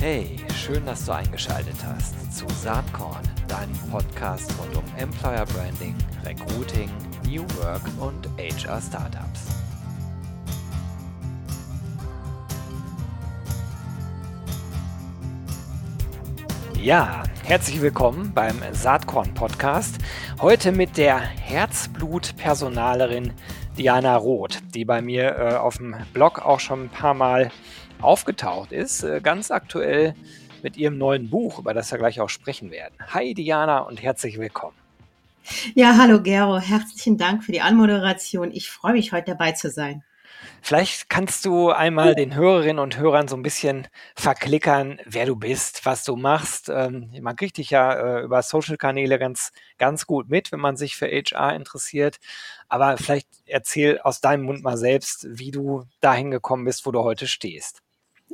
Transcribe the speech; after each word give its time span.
Hey, 0.00 0.36
schön, 0.54 0.86
dass 0.86 1.04
du 1.04 1.12
eingeschaltet 1.12 1.76
hast 1.84 2.32
zu 2.34 2.48
Saatkorn, 2.48 3.22
deinem 3.48 3.76
Podcast 3.90 4.50
rund 4.58 4.74
um 4.74 4.84
Employer 4.96 5.44
Branding, 5.44 5.94
Recruiting, 6.24 6.88
New 7.26 7.42
Work 7.58 7.82
und 8.00 8.26
HR 8.38 8.80
Startups. 8.80 9.48
Ja, 16.80 17.24
herzlich 17.44 17.82
willkommen 17.82 18.32
beim 18.34 18.56
Saatkorn 18.72 19.34
Podcast. 19.34 19.98
Heute 20.40 20.72
mit 20.72 20.96
der 20.96 21.18
Herzblut-Personalerin 21.18 23.34
Diana 23.76 24.16
Roth, 24.16 24.62
die 24.74 24.86
bei 24.86 25.02
mir 25.02 25.36
äh, 25.36 25.56
auf 25.56 25.76
dem 25.76 25.94
Blog 26.14 26.40
auch 26.40 26.58
schon 26.58 26.84
ein 26.84 26.88
paar 26.88 27.12
Mal 27.12 27.50
aufgetaucht 28.02 28.72
ist, 28.72 29.02
äh, 29.02 29.20
ganz 29.22 29.50
aktuell 29.50 30.14
mit 30.62 30.76
ihrem 30.76 30.98
neuen 30.98 31.30
Buch, 31.30 31.58
über 31.58 31.74
das 31.74 31.90
wir 31.90 31.98
gleich 31.98 32.20
auch 32.20 32.28
sprechen 32.28 32.70
werden. 32.70 32.94
Hi 33.08 33.34
Diana 33.34 33.80
und 33.80 34.02
herzlich 34.02 34.38
willkommen. 34.38 34.76
Ja, 35.74 35.96
hallo 35.96 36.22
Gero, 36.22 36.58
herzlichen 36.58 37.16
Dank 37.16 37.44
für 37.44 37.52
die 37.52 37.60
Anmoderation. 37.60 38.52
Ich 38.52 38.70
freue 38.70 38.92
mich, 38.92 39.12
heute 39.12 39.32
dabei 39.32 39.52
zu 39.52 39.70
sein. 39.70 40.04
Vielleicht 40.62 41.08
kannst 41.08 41.44
du 41.44 41.70
einmal 41.70 42.14
den 42.14 42.34
Hörerinnen 42.34 42.78
und 42.78 42.98
Hörern 42.98 43.28
so 43.28 43.36
ein 43.36 43.42
bisschen 43.42 43.88
verklickern, 44.14 45.00
wer 45.04 45.26
du 45.26 45.36
bist, 45.36 45.84
was 45.86 46.04
du 46.04 46.16
machst. 46.16 46.68
Ähm, 46.68 47.10
man 47.20 47.36
kriegt 47.36 47.56
dich 47.56 47.70
ja 47.70 47.92
äh, 47.92 48.22
über 48.22 48.42
Social-Kanäle 48.42 49.18
ganz, 49.18 49.52
ganz 49.78 50.06
gut 50.06 50.28
mit, 50.28 50.52
wenn 50.52 50.60
man 50.60 50.76
sich 50.76 50.96
für 50.96 51.06
HR 51.06 51.54
interessiert. 51.54 52.18
Aber 52.68 52.96
vielleicht 52.96 53.28
erzähl 53.46 54.00
aus 54.00 54.20
deinem 54.20 54.44
Mund 54.44 54.62
mal 54.62 54.76
selbst, 54.76 55.26
wie 55.28 55.50
du 55.50 55.84
dahin 56.00 56.30
gekommen 56.30 56.64
bist, 56.64 56.86
wo 56.86 56.92
du 56.92 57.02
heute 57.02 57.26
stehst. 57.26 57.82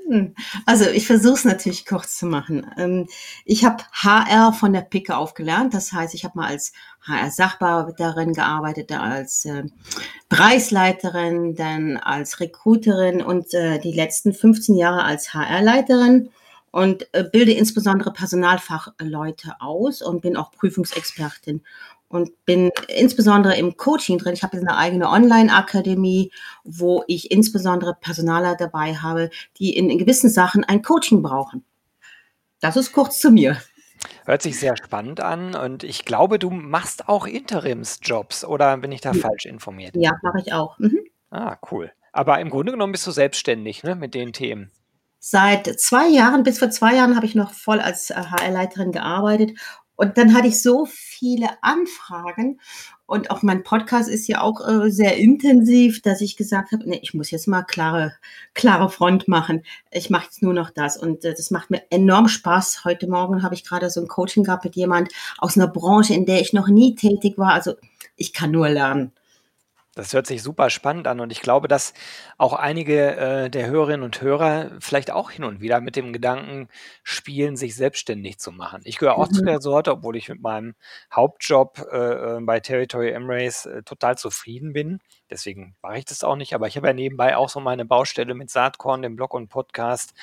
Hm. 0.09 0.35
Also 0.67 0.89
ich 0.89 1.07
versuche 1.07 1.35
es 1.35 1.45
natürlich 1.45 1.85
kurz 1.85 2.17
zu 2.17 2.27
machen. 2.27 2.67
Ähm, 2.79 3.09
ich 3.45 3.65
habe 3.65 3.83
HR 3.93 4.53
von 4.53 4.73
der 4.73 4.83
Picke 4.83 5.17
aufgelernt. 5.17 5.75
Das 5.75 5.93
heißt, 5.93 6.15
ich 6.15 6.25
habe 6.25 6.39
mal 6.39 6.47
als 6.49 6.73
HR-Sachbearbeiterin 7.03 8.33
gearbeitet, 8.33 8.93
als 8.93 9.45
äh, 9.47 9.65
Bereichsleiterin, 10.29 11.57
dann 11.57 11.97
als 11.97 12.41
Recruiterin 12.41 13.21
und 13.21 13.53
äh, 13.55 13.81
die 13.81 13.93
letzten 13.93 14.33
15 14.33 14.77
Jahre 14.77 15.03
als 15.03 15.35
HR-Leiterin 15.35 16.31
und 16.71 17.09
äh, 17.13 17.25
bilde 17.25 17.53
insbesondere 17.53 18.13
Personalfachleute 18.13 19.57
aus 19.61 20.03
und 20.03 20.21
bin 20.21 20.37
auch 20.37 20.53
Prüfungsexpertin 20.53 21.63
und 22.17 22.45
bin 22.45 22.71
insbesondere 22.89 23.57
im 23.57 23.77
Coaching 23.77 24.19
drin. 24.19 24.35
Ich 24.35 24.43
habe 24.43 24.57
eine 24.57 24.77
eigene 24.77 25.09
Online-Akademie, 25.09 26.33
wo 26.65 27.05
ich 27.07 27.31
insbesondere 27.31 27.95
Personaler 28.01 28.57
dabei 28.57 28.95
habe, 28.95 29.31
die 29.59 29.77
in, 29.77 29.91
in 29.91 29.99
gewissen 29.99 30.31
Sachen 30.31 30.65
ein 30.65 30.83
Coaching 30.83 31.23
brauchen. 31.23 31.65
Das 32.61 32.77
ist 32.77 32.93
kurz 32.93 33.21
zu 33.21 33.31
mir. 33.31 33.57
Hört 34.25 34.43
sich 34.43 34.59
sehr 34.59 34.77
spannend 34.77 35.21
an 35.21 35.55
und 35.55 35.85
ich 35.85 36.05
glaube, 36.05 36.39
du 36.39 36.51
machst 36.51 37.09
auch 37.09 37.27
Interimsjobs 37.27 38.45
oder 38.45 38.77
bin 38.79 38.93
ich 38.93 39.01
da 39.01 39.13
ja. 39.13 39.21
falsch 39.21 39.47
informiert? 39.47 39.95
Ja, 39.97 40.13
mache 40.23 40.41
ich 40.41 40.53
auch. 40.53 40.79
Mhm. 40.79 40.99
Ah, 41.31 41.57
cool. 41.71 41.93
Aber 42.13 42.41
im 42.41 42.51
Grunde 42.51 42.73
genommen 42.73 42.93
bist 42.93 43.07
du 43.07 43.11
selbstständig 43.11 43.83
ne, 43.83 43.95
mit 43.95 44.15
den 44.15 44.33
Themen. 44.33 44.71
Seit 45.19 45.81
zwei 45.81 46.09
Jahren, 46.09 46.45
bis 46.45 46.59
vor 46.59 46.71
zwei 46.71 46.95
Jahren, 46.95 47.17
habe 47.17 47.27
ich 47.27 47.35
noch 47.35 47.53
voll 47.53 47.81
als 47.81 48.11
HR-Leiterin 48.11 48.93
gearbeitet 48.93 49.59
und 49.97 50.19
dann 50.19 50.35
hatte 50.35 50.49
ich 50.49 50.63
so 50.63 50.87
viele 50.87 51.49
Anfragen 51.63 52.61
und 53.07 53.31
auch 53.31 53.43
mein 53.43 53.63
Podcast 53.63 54.09
ist 54.09 54.27
ja 54.27 54.41
auch 54.41 54.67
äh, 54.67 54.91
sehr 54.91 55.17
intensiv, 55.17 56.03
dass 56.03 56.21
ich 56.21 56.37
gesagt 56.37 56.73
habe, 56.73 56.89
nee, 56.89 56.99
ich 57.03 57.15
muss 57.15 57.31
jetzt 57.31 57.47
mal 57.47 57.63
klare, 57.63 58.13
klare 58.53 58.91
Front 58.91 59.29
machen. 59.29 59.63
Ich 59.91 60.11
mache 60.11 60.25
jetzt 60.25 60.43
nur 60.43 60.53
noch 60.53 60.71
das 60.71 60.97
und 60.97 61.25
äh, 61.25 61.33
das 61.35 61.51
macht 61.51 61.71
mir 61.71 61.83
enorm 61.91 62.29
Spaß. 62.29 62.85
Heute 62.85 63.09
Morgen 63.09 63.43
habe 63.43 63.55
ich 63.55 63.65
gerade 63.65 63.91
so 63.91 64.01
ein 64.01 64.09
Coaching 64.09 64.45
gehabt 64.45 64.65
mit 64.65 64.77
jemand 64.77 65.13
aus 65.39 65.57
einer 65.57 65.69
Branche, 65.69 66.15
in 66.15 66.27
der 66.27 66.41
ich 66.41 66.53
noch 66.53 66.69
nie 66.69 66.95
tätig 66.95 67.39
war. 67.39 67.53
Also 67.53 67.75
ich 68.17 68.33
kann 68.33 68.51
nur 68.51 68.69
lernen. 68.69 69.13
Das 69.97 70.13
hört 70.13 70.27
sich 70.27 70.43
super 70.43 70.69
spannend 70.69 71.07
an 71.07 71.21
und 71.21 71.33
ich 71.33 71.41
glaube, 71.41 71.69
dass 71.69 71.95
auch 72.37 72.53
einige 72.53 73.17
äh, 73.17 73.51
der 73.51 73.67
Hörerinnen 73.67 74.05
und 74.05 74.21
Hörer 74.21 74.73
vielleicht 74.79 75.11
auch 75.11 75.31
hin 75.31 75.43
und 75.43 75.63
wieder 75.63 75.81
mit 75.81 75.97
dem 75.97 76.13
Gedanken 76.13 76.69
spielen, 77.03 77.57
sich 77.57 77.75
selbstständig 77.75 78.39
zu 78.39 78.53
machen. 78.53 78.83
Ich 78.85 78.99
gehöre 78.99 79.17
auch 79.17 79.29
zu 79.29 79.41
mhm. 79.41 79.47
der 79.47 79.63
Sorte, 79.63 79.93
obwohl 79.93 80.17
ich 80.17 80.29
mit 80.29 80.43
meinem 80.43 80.75
Hauptjob 81.11 81.87
äh, 81.91 81.97
äh, 82.37 82.41
bei 82.43 82.61
Territory 82.61 83.11
Embrace 83.11 83.65
äh, 83.65 83.83
total 83.85 84.19
zufrieden 84.19 84.75
bin. 84.75 85.01
Deswegen 85.31 85.77
mache 85.83 85.99
ich 85.99 86.05
das 86.05 86.25
auch 86.25 86.37
nicht, 86.37 86.55
aber 86.55 86.67
ich 86.69 86.77
habe 86.77 86.87
ja 86.87 86.93
nebenbei 86.93 87.37
auch 87.37 87.49
so 87.49 87.61
meine 87.61 87.85
Baustelle 87.85 88.35
mit 88.35 88.51
Saatkorn, 88.51 89.03
dem 89.03 89.17
Blog 89.17 89.35
und 89.35 89.49
Podcast, 89.49 90.15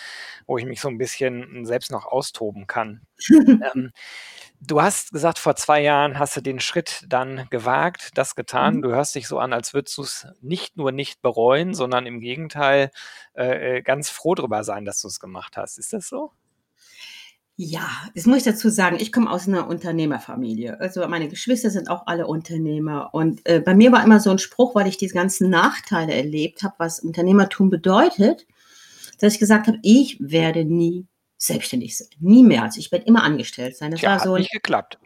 wo 0.48 0.58
ich 0.58 0.66
mich 0.66 0.82
so 0.82 0.88
ein 0.88 0.98
bisschen 0.98 1.66
selbst 1.66 1.92
noch 1.92 2.06
austoben 2.06 2.68
kann. 2.68 3.02
ähm, 3.30 3.92
Du 4.66 4.82
hast 4.82 5.12
gesagt, 5.12 5.40
vor 5.40 5.58
zwei 5.58 5.82
Jahren 5.82 6.18
hast 6.18 6.38
du 6.38 6.42
den 6.42 6.62
Schritt 6.62 7.04
dann 7.10 7.48
gewagt, 7.50 8.12
das 8.18 8.34
getan. 8.36 8.78
Mhm. 8.78 8.82
Du 8.84 8.90
hörst 8.92 9.14
dich 9.14 9.28
so 9.28 9.38
an, 9.40 9.52
als 9.52 9.74
würdest 9.74 9.98
du 9.98 10.04
es 10.04 10.28
nicht 10.42 10.78
nur 10.78 10.94
nicht 10.94 11.22
bereuen, 11.22 11.74
sondern 11.74 12.06
im 12.06 12.22
Gegenteil 12.22 12.90
äh, 13.36 13.78
äh 13.78 13.82
ganz 13.82 14.10
froh 14.10 14.36
darüber 14.36 14.64
sein, 14.64 14.86
dass 14.86 15.02
du 15.02 15.10
es 15.10 15.20
gemacht 15.20 15.58
hast. 15.58 15.78
Ist 15.78 15.92
das 15.92 16.08
so? 16.08 16.32
Ja, 17.56 17.88
das 18.16 18.26
muss 18.26 18.38
ich 18.38 18.44
dazu 18.44 18.70
sagen. 18.70 18.98
Ich 19.00 19.12
komme 19.12 19.30
aus 19.30 19.48
einer 19.48 19.68
Unternehmerfamilie. 19.68 20.80
Also 20.80 21.08
meine 21.08 21.28
Geschwister 21.28 21.70
sind 21.70 21.88
auch 21.88 22.08
alle 22.08 22.26
Unternehmer. 22.26 23.10
Und 23.14 23.42
äh, 23.48 23.60
bei 23.60 23.76
mir 23.76 23.92
war 23.92 24.04
immer 24.04 24.20
so 24.20 24.32
ein 24.32 24.40
Spruch, 24.40 24.74
weil 24.74 24.88
ich 24.88 24.98
diese 24.98 25.14
ganzen 25.14 25.52
Nachteile 25.52 26.14
erlebt 26.14 26.64
habe, 26.64 26.74
was 26.80 27.00
Unternehmertum 27.00 27.70
bedeutet, 27.70 28.48
dass 29.20 29.34
ich 29.34 29.40
gesagt 29.40 29.68
habe, 29.68 29.78
ich 29.84 30.18
werde 30.20 30.66
nie 30.66 31.06
selbstständig 31.38 31.96
sein. 31.96 32.08
Nie 32.20 32.44
mehr. 32.44 32.64
Also 32.64 32.80
ich 32.80 32.92
werde 32.92 33.06
immer 33.06 33.24
angestellt 33.24 33.78
sein. 33.78 33.92
Das 33.92 34.00
Tja, 34.00 34.12
war 34.12 34.20
so. 34.20 34.34
Hat 34.34 34.40
nicht 34.40 34.52
geklappt. 34.52 34.98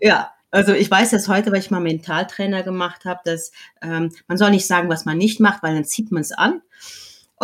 Ja, 0.00 0.32
also 0.50 0.72
ich 0.72 0.90
weiß 0.90 1.10
das 1.10 1.28
heute, 1.28 1.52
weil 1.52 1.60
ich 1.60 1.70
mal 1.70 1.80
Mentaltrainer 1.80 2.64
gemacht 2.64 3.04
habe, 3.04 3.20
dass 3.24 3.52
ähm, 3.82 4.10
man 4.26 4.38
soll 4.38 4.50
nicht 4.50 4.66
sagen, 4.66 4.88
was 4.88 5.04
man 5.04 5.18
nicht 5.18 5.38
macht, 5.38 5.62
weil 5.62 5.74
dann 5.74 5.84
zieht 5.84 6.10
man 6.10 6.22
es 6.22 6.32
an. 6.32 6.60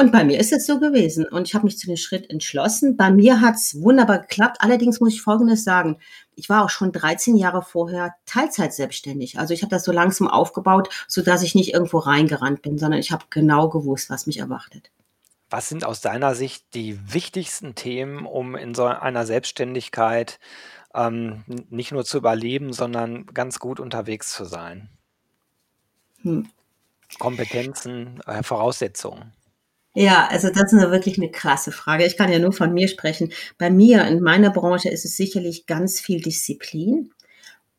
Und 0.01 0.13
bei 0.13 0.25
mir 0.25 0.41
ist 0.41 0.51
es 0.51 0.65
so 0.65 0.81
gewesen. 0.81 1.27
Und 1.27 1.47
ich 1.47 1.55
habe 1.55 1.67
mich 1.67 1.77
zu 1.77 1.87
dem 1.87 1.99
Schritt 1.99 2.31
entschlossen. 2.31 2.97
Bei 2.97 3.11
mir 3.11 3.43
hat 3.43 3.57
es 3.57 3.83
wunderbar 3.83 4.21
geklappt. 4.21 4.57
Allerdings 4.61 4.99
muss 4.99 5.13
ich 5.13 5.21
Folgendes 5.21 5.63
sagen. 5.63 5.99
Ich 6.37 6.49
war 6.49 6.65
auch 6.65 6.71
schon 6.71 6.91
13 6.91 7.37
Jahre 7.37 7.61
vorher 7.61 8.15
Teilzeit 8.25 8.73
selbstständig. 8.73 9.39
Also 9.39 9.53
ich 9.53 9.61
habe 9.61 9.69
das 9.69 9.85
so 9.85 9.93
langsam 9.93 10.27
aufgebaut, 10.27 10.89
sodass 11.07 11.43
ich 11.43 11.55
nicht 11.55 11.75
irgendwo 11.75 11.99
reingerannt 11.99 12.63
bin, 12.63 12.79
sondern 12.79 12.99
ich 12.99 13.13
habe 13.13 13.27
genau 13.29 13.69
gewusst, 13.69 14.09
was 14.09 14.27
mich 14.27 14.39
erwartet. 14.39 14.91
Was 15.51 15.69
sind 15.69 15.85
aus 15.85 16.01
deiner 16.01 16.35
Sicht 16.35 16.65
die 16.73 17.13
wichtigsten 17.13 17.75
Themen, 17.75 18.25
um 18.25 18.57
in 18.57 18.75
so 18.75 18.87
einer 18.87 19.27
Selbstständigkeit 19.27 20.39
ähm, 20.95 21.45
nicht 21.69 21.93
nur 21.93 22.07
zu 22.07 22.17
überleben, 22.17 22.73
sondern 22.73 23.27
ganz 23.27 23.59
gut 23.59 23.79
unterwegs 23.79 24.33
zu 24.33 24.47
sein? 24.47 24.89
Hm. 26.23 26.49
Kompetenzen, 27.19 28.21
äh, 28.25 28.43
Voraussetzungen. 28.43 29.35
Ja, 29.95 30.29
also 30.31 30.49
das 30.49 30.73
ist 30.73 30.79
eine 30.79 30.91
wirklich 30.93 31.19
eine 31.19 31.31
krasse 31.31 31.73
Frage. 31.73 32.07
Ich 32.07 32.17
kann 32.17 32.31
ja 32.31 32.39
nur 32.39 32.53
von 32.53 32.73
mir 32.73 32.87
sprechen. 32.89 33.33
Bei 33.59 33.71
mir 33.71 34.07
in 34.07 34.21
meiner 34.23 34.51
Branche 34.51 34.89
ist 34.89 35.05
es 35.05 35.17
sicherlich 35.17 35.67
ganz 35.67 36.01
viel 36.01 36.21
Disziplin 36.21 37.11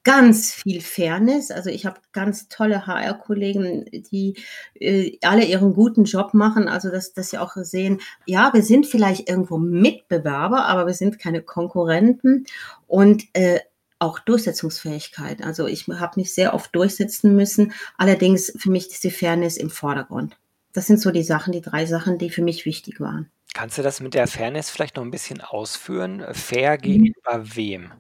ganz 0.03 0.51
viel 0.53 0.81
Fairness. 0.81 1.51
Also 1.51 1.69
ich 1.69 1.85
habe 1.85 1.99
ganz 2.11 2.47
tolle 2.49 2.87
HR-Kollegen, 2.87 3.85
die 4.11 4.35
äh, 4.79 5.17
alle 5.23 5.45
ihren 5.45 5.73
guten 5.73 6.05
Job 6.05 6.33
machen. 6.33 6.67
Also 6.67 6.89
dass, 6.89 7.13
dass 7.13 7.29
sie 7.29 7.37
auch 7.37 7.55
sehen, 7.55 8.01
ja, 8.25 8.51
wir 8.53 8.63
sind 8.63 8.87
vielleicht 8.87 9.29
irgendwo 9.29 9.57
Mitbewerber, 9.57 10.65
aber 10.65 10.87
wir 10.87 10.93
sind 10.93 11.19
keine 11.19 11.41
Konkurrenten 11.41 12.45
und 12.87 13.23
äh, 13.33 13.59
auch 13.99 14.17
Durchsetzungsfähigkeit. 14.19 15.43
Also 15.43 15.67
ich 15.67 15.87
habe 15.87 16.19
mich 16.19 16.33
sehr 16.33 16.55
oft 16.55 16.75
durchsetzen 16.75 17.35
müssen. 17.35 17.73
Allerdings 17.97 18.51
für 18.57 18.71
mich 18.71 18.89
ist 18.89 19.03
die 19.03 19.11
Fairness 19.11 19.57
im 19.57 19.69
Vordergrund. 19.69 20.35
Das 20.73 20.87
sind 20.87 20.99
so 20.99 21.11
die 21.11 21.23
Sachen, 21.23 21.51
die 21.51 21.61
drei 21.61 21.85
Sachen, 21.85 22.17
die 22.17 22.29
für 22.29 22.41
mich 22.41 22.65
wichtig 22.65 22.99
waren. 22.99 23.29
Kannst 23.53 23.77
du 23.77 23.81
das 23.81 23.99
mit 23.99 24.13
der 24.13 24.27
Fairness 24.27 24.69
vielleicht 24.69 24.95
noch 24.95 25.03
ein 25.03 25.11
bisschen 25.11 25.41
ausführen? 25.41 26.23
Fair 26.31 26.77
mhm. 26.77 26.81
gegenüber 26.81 27.37
mhm. 27.37 27.55
wem? 27.55 27.91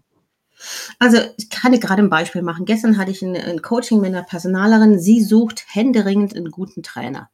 Also 0.99 1.17
ich 1.37 1.49
kann 1.49 1.71
dir 1.71 1.79
gerade 1.79 2.01
ein 2.01 2.09
Beispiel 2.09 2.41
machen. 2.41 2.65
Gestern 2.65 2.97
hatte 2.97 3.11
ich 3.11 3.21
ein, 3.21 3.35
ein 3.35 3.61
Coaching 3.61 3.99
mit 3.99 4.09
einer 4.09 4.23
Personalerin. 4.23 4.99
Sie 4.99 5.21
sucht 5.21 5.65
händeringend 5.67 6.35
einen 6.35 6.51
guten 6.51 6.83
Trainer. 6.83 7.29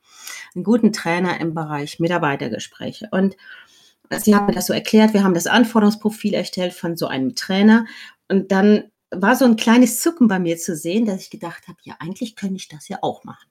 Einen 0.55 0.63
guten 0.63 0.93
Trainer 0.93 1.39
im 1.39 1.53
Bereich 1.53 1.99
Mitarbeitergespräche. 1.99 3.09
Und 3.11 3.35
sie 4.09 4.35
hat 4.35 4.47
mir 4.47 4.53
das 4.53 4.67
so 4.67 4.73
erklärt. 4.73 5.13
Wir 5.13 5.23
haben 5.23 5.33
das 5.33 5.47
Anforderungsprofil 5.47 6.33
erstellt 6.33 6.73
von 6.73 6.95
so 6.95 7.07
einem 7.07 7.35
Trainer. 7.35 7.85
Und 8.29 8.51
dann 8.51 8.91
war 9.11 9.35
so 9.35 9.45
ein 9.45 9.55
kleines 9.55 9.99
Zucken 9.99 10.27
bei 10.27 10.39
mir 10.39 10.57
zu 10.57 10.75
sehen, 10.75 11.05
dass 11.05 11.21
ich 11.21 11.29
gedacht 11.29 11.67
habe, 11.67 11.77
ja, 11.83 11.95
eigentlich 11.99 12.35
könnte 12.35 12.55
ich 12.55 12.67
das 12.67 12.87
ja 12.87 12.99
auch 13.01 13.23
machen. 13.23 13.47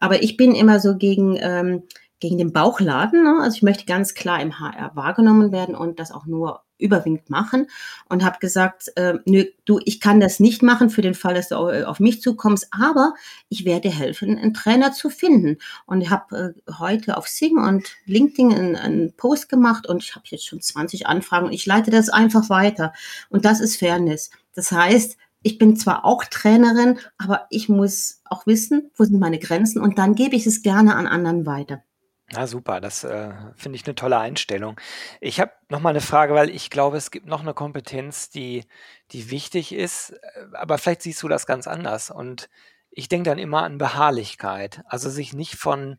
Aber 0.00 0.22
ich 0.22 0.36
bin 0.36 0.54
immer 0.54 0.80
so 0.80 0.96
gegen, 0.96 1.36
ähm, 1.40 1.82
gegen 2.20 2.38
den 2.38 2.52
Bauchladen. 2.52 3.24
Ne? 3.24 3.40
Also 3.42 3.56
ich 3.56 3.62
möchte 3.62 3.84
ganz 3.84 4.14
klar 4.14 4.40
im 4.40 4.58
HR 4.58 4.94
wahrgenommen 4.94 5.52
werden 5.52 5.74
und 5.74 5.98
das 5.98 6.12
auch 6.12 6.26
nur 6.26 6.62
überwiegend 6.78 7.30
machen 7.30 7.68
und 8.08 8.24
habe 8.24 8.38
gesagt, 8.38 8.92
äh, 8.96 9.14
nö, 9.24 9.44
du, 9.64 9.80
ich 9.84 10.00
kann 10.00 10.20
das 10.20 10.40
nicht 10.40 10.62
machen 10.62 10.90
für 10.90 11.02
den 11.02 11.14
Fall, 11.14 11.34
dass 11.34 11.48
du 11.48 11.56
auf 11.56 12.00
mich 12.00 12.20
zukommst, 12.20 12.68
aber 12.70 13.14
ich 13.48 13.64
werde 13.64 13.88
helfen, 13.90 14.36
einen 14.36 14.54
Trainer 14.54 14.92
zu 14.92 15.08
finden. 15.08 15.58
Und 15.86 16.02
ich 16.02 16.10
habe 16.10 16.54
äh, 16.66 16.72
heute 16.78 17.16
auf 17.16 17.28
Sing 17.28 17.58
und 17.58 17.88
LinkedIn 18.04 18.52
einen, 18.52 18.76
einen 18.76 19.12
Post 19.14 19.48
gemacht 19.48 19.86
und 19.86 20.02
ich 20.02 20.14
habe 20.14 20.26
jetzt 20.28 20.46
schon 20.46 20.60
20 20.60 21.06
Anfragen 21.06 21.46
und 21.46 21.52
ich 21.52 21.66
leite 21.66 21.90
das 21.90 22.08
einfach 22.08 22.50
weiter. 22.50 22.92
Und 23.30 23.44
das 23.44 23.60
ist 23.60 23.78
Fairness. 23.78 24.30
Das 24.54 24.70
heißt, 24.72 25.16
ich 25.46 25.58
bin 25.58 25.76
zwar 25.76 26.04
auch 26.04 26.24
Trainerin, 26.24 26.98
aber 27.18 27.46
ich 27.50 27.68
muss 27.68 28.20
auch 28.26 28.46
wissen, 28.46 28.90
wo 28.96 29.04
sind 29.04 29.20
meine 29.20 29.38
Grenzen 29.38 29.80
und 29.80 29.98
dann 29.98 30.14
gebe 30.14 30.36
ich 30.36 30.46
es 30.46 30.62
gerne 30.62 30.96
an 30.96 31.06
anderen 31.06 31.46
weiter. 31.46 31.82
Ah, 32.34 32.48
super, 32.48 32.80
das, 32.80 33.04
äh, 33.04 33.32
finde 33.54 33.76
ich 33.76 33.86
eine 33.86 33.94
tolle 33.94 34.18
Einstellung. 34.18 34.80
Ich 35.20 35.38
habe 35.38 35.52
noch 35.68 35.78
mal 35.80 35.92
'ne 35.92 36.00
Frage, 36.00 36.34
weil 36.34 36.50
ich 36.50 36.70
glaube, 36.70 36.96
es 36.96 37.12
gibt 37.12 37.26
noch 37.26 37.40
eine 37.40 37.54
Kompetenz, 37.54 38.30
die 38.30 38.64
die 39.12 39.30
wichtig 39.30 39.72
ist, 39.72 40.10
äh, 40.10 40.18
aber 40.54 40.76
vielleicht 40.78 41.02
siehst 41.02 41.22
du 41.22 41.28
das 41.28 41.46
ganz 41.46 41.68
anders. 41.68 42.10
Und 42.10 42.48
ich 42.90 43.08
denke 43.08 43.30
dann 43.30 43.38
immer 43.38 43.62
an 43.62 43.78
Beharrlichkeit, 43.78 44.82
also 44.86 45.08
sich 45.08 45.34
nicht 45.34 45.54
von, 45.56 45.98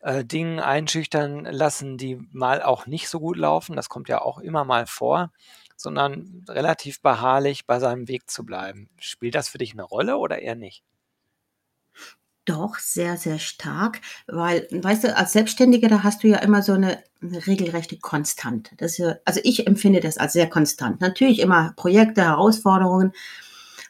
äh, 0.00 0.24
Dingen 0.24 0.60
einschüchtern 0.60 1.44
lassen, 1.46 1.98
die 1.98 2.16
mal 2.32 2.62
auch 2.62 2.86
nicht 2.86 3.08
so 3.10 3.20
gut 3.20 3.36
laufen, 3.36 3.76
das 3.76 3.88
kommt 3.90 4.08
ja 4.08 4.22
auch 4.22 4.38
immer 4.38 4.64
mal 4.64 4.86
vor, 4.86 5.30
sondern 5.76 6.44
relativ 6.48 7.00
beharrlich 7.02 7.66
bei 7.66 7.78
seinem 7.80 8.08
Weg 8.08 8.30
zu 8.30 8.44
bleiben. 8.44 8.88
Spielt 8.98 9.34
das 9.34 9.48
für 9.48 9.58
dich 9.58 9.72
eine 9.72 9.82
Rolle 9.84 10.16
oder 10.18 10.40
eher 10.40 10.54
nicht? 10.56 10.82
Doch, 12.48 12.78
sehr, 12.78 13.16
sehr 13.16 13.40
stark, 13.40 14.00
weil, 14.28 14.68
weißt 14.70 15.02
du, 15.04 15.16
als 15.16 15.32
Selbstständiger, 15.32 15.88
da 15.88 16.04
hast 16.04 16.22
du 16.22 16.28
ja 16.28 16.38
immer 16.38 16.62
so 16.62 16.74
eine 16.74 17.02
'ne 17.20 17.44
regelrechte 17.44 17.98
Konstante. 17.98 18.76
Das 18.76 18.98
ja 18.98 19.16
also, 19.24 19.40
ich 19.42 19.66
empfinde 19.66 19.98
das 19.98 20.16
als 20.16 20.32
sehr 20.34 20.48
konstant. 20.48 21.00
Natürlich 21.00 21.40
immer 21.40 21.72
Projekte, 21.74 22.22
Herausforderungen, 22.22 23.12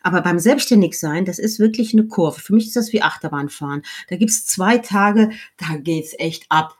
aber 0.02 0.22
beim 0.22 0.38
Selbstständigsein, 0.38 1.24
das 1.26 1.38
ist 1.38 1.58
wirklich 1.60 1.92
eine 1.94 2.06
Kurve. 2.08 2.40
Für 2.40 2.54
mich 2.54 2.68
ist 2.68 2.76
das 2.76 2.92
wie 2.94 3.02
Achterbahnfahren. 3.02 3.82
Da 4.08 4.16
gibt's 4.16 4.46
zwei 4.46 4.78
Tage, 4.78 5.30
da 5.58 5.76
geht's 5.78 6.14
echt 6.18 6.46
ab. 6.50 6.76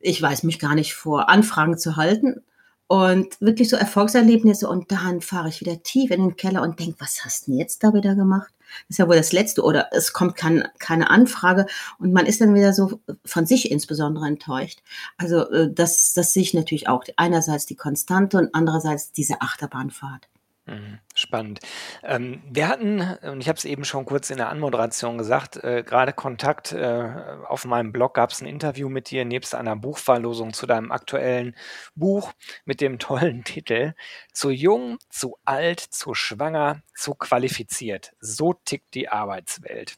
Ich 0.00 0.22
weiß 0.22 0.44
mich 0.44 0.58
gar 0.60 0.74
nicht 0.76 0.94
vor 0.94 1.28
Anfragen 1.30 1.78
zu 1.78 1.96
halten 1.96 2.42
und 2.90 3.40
wirklich 3.40 3.68
so 3.68 3.76
Erfolgserlebnisse 3.76 4.68
und 4.68 4.90
dann 4.90 5.20
fahre 5.20 5.48
ich 5.48 5.60
wieder 5.60 5.80
tief 5.84 6.10
in 6.10 6.20
den 6.22 6.36
Keller 6.36 6.62
und 6.62 6.80
denke: 6.80 6.96
„Was 6.98 7.24
hast 7.24 7.48
'n 7.48 7.56
jetzt 7.56 7.84
da 7.84 7.94
wieder 7.94 8.16
gemacht?“ 8.16 8.52
Das 8.88 8.90
ist 8.90 8.98
ja 8.98 9.08
wohl 9.08 9.16
das 9.16 9.32
Letzte 9.32 9.62
oder 9.62 9.88
es 9.92 10.12
kommt 10.12 10.34
kein 10.36 10.66
keine 10.80 11.08
Anfrage 11.10 11.66
und 12.00 12.12
man 12.12 12.26
ist 12.26 12.40
dann 12.40 12.54
wieder 12.54 12.72
so 12.72 13.00
von 13.24 13.46
sich 13.46 13.70
insbesondere 13.70 14.26
enttäuscht. 14.26 14.80
Also, 15.18 15.48
äh, 15.50 15.72
das 15.72 16.14
das 16.14 16.32
sehe 16.32 16.42
ich 16.42 16.52
natürlich 16.54 16.88
auch. 16.88 17.04
Einerseits 17.16 17.66
die 17.66 17.76
Konstante 17.76 18.38
und 18.38 18.50
andererseits 18.54 19.12
diese 19.12 19.40
Achterbahnfahrt. 19.40 20.28
Mhm, 20.66 20.98
spannend. 21.14 21.60
Ähm, 22.02 22.42
wir 22.48 22.68
hatten, 22.68 23.00
und 23.22 23.40
ich 23.40 23.48
habe 23.48 23.56
es 23.56 23.64
eben 23.64 23.84
schon 23.84 24.04
kurz 24.04 24.28
in 24.30 24.36
der 24.36 24.50
Anmoderation 24.50 25.16
gesagt, 25.18 25.56
äh, 25.64 25.82
grade 25.82 26.12
Kontakt, 26.12 26.72
äh, 26.72 27.08
auf 27.48 27.64
meinem 27.64 27.92
Blog 27.92 28.14
gab 28.14 28.30
es 28.30 28.40
ein 28.42 28.46
Interview 28.46 28.88
mit 28.90 29.10
dir 29.10 29.24
nebst 29.24 29.54
einer 29.54 29.74
Buchverlosung 29.76 30.52
zu 30.52 30.66
deinem 30.66 30.92
aktuellen 30.92 31.56
Buch 31.94 32.32
mit 32.66 32.80
dem 32.82 32.98
tollen 32.98 33.42
Titel 33.44 33.94
„Zu 34.32 34.50
jung, 34.50 34.98
zu 35.08 35.36
alt, 35.44 35.80
zu 35.80 36.14
schwanger, 36.14 36.82
zu 36.94 37.14
qualifiziert. 37.14 38.12
So 38.20 38.52
tickt 38.52 38.94
die 38.94 39.08
Arbeitswelt.“ 39.08 39.96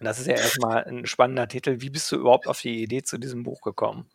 Das 0.00 0.20
ist 0.20 0.28
ja 0.28 0.36
erstmal 0.36 0.84
ein 0.84 1.06
spannender 1.06 1.48
Titel. 1.48 1.80
Wie 1.80 1.90
bist 1.90 2.10
du 2.12 2.16
überhaupt 2.16 2.48
auf 2.48 2.60
die 2.62 2.82
Idee 2.82 3.02
zu 3.04 3.18
diesem 3.18 3.42
Buch 3.44 3.62
gekommen? 3.62 4.08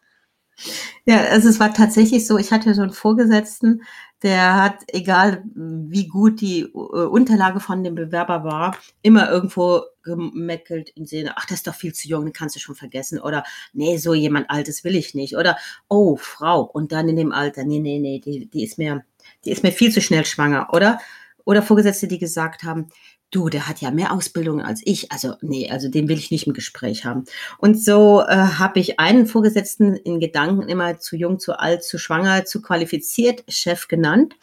Ja, 1.05 1.21
also 1.25 1.49
es 1.49 1.59
war 1.59 1.73
tatsächlich 1.73 2.27
so, 2.27 2.37
ich 2.37 2.51
hatte 2.51 2.73
so 2.73 2.81
einen 2.81 2.91
Vorgesetzten, 2.91 3.83
der 4.23 4.55
hat, 4.55 4.79
egal 4.87 5.43
wie 5.55 6.07
gut 6.07 6.41
die, 6.41 6.61
äh, 6.61 6.67
Unterlage 6.73 7.59
von 7.59 7.83
dem 7.83 7.95
Bewerber 7.95 8.43
war, 8.43 8.77
immer 9.01 9.29
irgendwo 9.29 9.81
gemeckelt 10.03 10.91
im 10.95 11.05
Sinne: 11.05 11.33
„Ach, 11.37 11.45
das 11.45 11.59
ist 11.59 11.67
doch 11.67 11.75
viel 11.75 11.93
zu 11.93 12.07
jung, 12.07 12.25
den 12.25 12.33
kannst 12.33 12.55
du 12.55 12.59
schon 12.59 12.75
vergessen.“ 12.75 13.19
Oder: 13.19 13.43
„Ne, 13.73 13.97
so 13.99 14.13
jemand 14.13 14.49
Altes 14.49 14.83
will 14.83 14.95
ich 14.95 15.13
nicht.“ 15.15 15.37
Oder: 15.37 15.57
„Oh, 15.89 16.15
Frau 16.17 16.61
und 16.63 16.91
dann 16.91 17.09
in 17.09 17.15
dem 17.17 17.31
Alter, 17.31 17.63
ne, 17.65 17.79
ne, 17.79 17.99
ne, 17.99 18.19
die 18.19 18.47
die 18.49 18.63
ist 18.63 18.77
mir 18.77 19.03
die 19.45 19.51
ist 19.51 19.63
mir 19.63 19.71
viel 19.71 19.91
zu 19.91 20.01
schnell 20.01 20.25
schwanger.“ 20.25 20.69
Oder 20.73 20.99
oder 21.45 21.61
Vorgesetzte, 21.63 22.07
die 22.07 22.19
gesagt 22.19 22.63
haben: 22.63 22.87
Du, 23.29 23.49
der 23.49 23.67
hat 23.67 23.81
ja 23.81 23.91
mehr 23.91 24.13
Ausbildung 24.13 24.61
als 24.61 24.81
ich. 24.85 25.11
Also, 25.11 25.33
nee, 25.41 25.69
also 25.69 25.89
den 25.89 26.07
will 26.07 26.17
ich 26.17 26.31
nicht 26.31 26.47
im 26.47 26.53
Gespräch 26.53 27.03
haben. 27.03 27.25
Und 27.57 27.77
so, 27.81 28.21
äh, 28.21 28.33
habe 28.33 28.79
ich 28.79 29.01
einen 29.01 29.27
Vorgesetzten 29.27 29.95
in 29.97 30.21
Gedanken 30.21 30.69
immer 30.69 30.97
zu 30.99 31.17
jung, 31.17 31.37
zu 31.37 31.59
alt, 31.59 31.83
zu 31.83 31.97
schwanger, 31.97 32.45
zu 32.45 32.61
qualifiziert 32.61 33.43
Chef 33.49 33.89
genannt. 33.89 34.35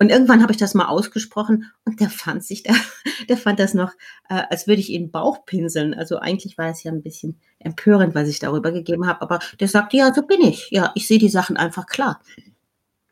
Und 0.00 0.10
irgendwann 0.10 0.42
habe 0.42 0.50
ich 0.50 0.58
das 0.58 0.74
mal 0.74 0.88
ausgesprochen 0.88 1.70
und 1.84 2.00
der 2.00 2.10
fand 2.10 2.42
sich 2.44 2.64
da 2.64 2.74
der 3.28 3.36
fand 3.36 3.60
das 3.60 3.74
noch, 3.74 3.92
äh, 4.28 4.42
als 4.50 4.66
würde 4.66 4.80
ich 4.80 4.90
ihn 4.90 5.12
Bauch 5.12 5.44
pinseln. 5.46 5.94
Also, 5.94 6.18
eigentlich 6.18 6.58
war 6.58 6.68
es 6.70 6.82
ja 6.82 6.90
ein 6.90 7.02
bisschen 7.02 7.38
empörend, 7.60 8.16
was 8.16 8.28
ich 8.28 8.40
darüber 8.40 8.72
gegeben 8.72 9.06
habe, 9.06 9.22
aber 9.22 9.38
der 9.60 9.68
sagte: 9.68 9.98
„Ja, 9.98 10.12
so 10.12 10.22
bin 10.22 10.40
ich. 10.40 10.68
Ja, 10.72 10.90
ich 10.96 11.06
sehe 11.06 11.18
die 11.20 11.28
Sachen 11.28 11.56
einfach 11.56 11.86
klar.“ 11.86 12.20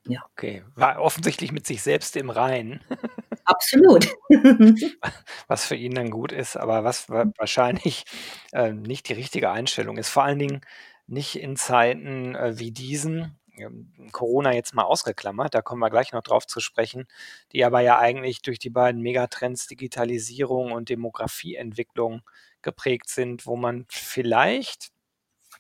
Ja. 0.07 0.23
Okay, 0.33 0.63
war 0.75 1.01
offensichtlich 1.01 1.51
mit 1.53 1.67
sich 1.67 1.83
selbst 1.83 2.17
im 2.17 2.29
Reinen. 2.31 2.81
Absolut. 3.47 4.07
Was 5.49 5.67
für 5.67 5.77
ihn 5.77 5.95
dann 5.95 6.11
gut 6.11 6.33
ist, 6.33 6.57
aber 6.57 6.83
was 6.85 7.11
wa 7.11 7.27
wahrscheinlich, 7.37 8.05
äh, 8.53 8.73
nicht 8.73 9.09
die 9.11 9.13
richtige 9.13 9.51
Einstellung 9.51 9.99
ist. 9.99 10.09
Vor 10.09 10.25
allen 10.25 10.39
Dingen 10.39 10.61
nicht 11.07 11.37
in 11.37 11.57
Zeiten, 11.57 12.35
äh, 12.35 12.59
wie 12.59 12.71
diesen, 12.71 13.39
ähm, 13.59 13.93
Corona 14.13 14.55
jetzt 14.55 14.75
mal 14.75 14.85
ausgeklammert, 14.85 15.55
da 15.55 15.61
kommen 15.61 15.81
wir 15.81 15.91
gleich 15.91 16.13
noch 16.13 16.23
drauf 16.23 16.47
zu 16.47 16.61
sprechen, 16.61 17.07
die 17.53 17.65
aber 17.67 17.81
ja 17.81 17.99
eigentlich 17.99 18.41
durch 18.41 18.59
die 18.59 18.71
beiden 18.71 19.03
Megatrends 19.03 19.67
Digitalisierung 19.67 20.73
und 20.73 20.89
Demografieentwicklung 20.89 22.23
geprägt 22.63 23.11
sind, 23.11 23.45
wo 23.47 23.57
man 23.57 23.85
vielleicht 23.91 24.89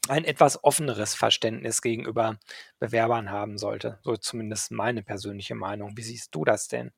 ein 0.08 0.24
etwas 0.24 0.62
offeneres 0.64 1.14
Verständnis 1.14 1.82
gegenüber 1.82 2.38
Bewerbern 2.78 3.30
haben 3.30 3.58
sollte. 3.58 3.98
So 4.02 4.16
zumindest 4.16 4.70
meine 4.72 5.02
persönliche 5.02 5.54
Meinung. 5.54 5.96
Wie 5.96 6.02
siehst 6.02 6.34
du 6.34 6.44
das 6.44 6.68
denn? 6.68 6.92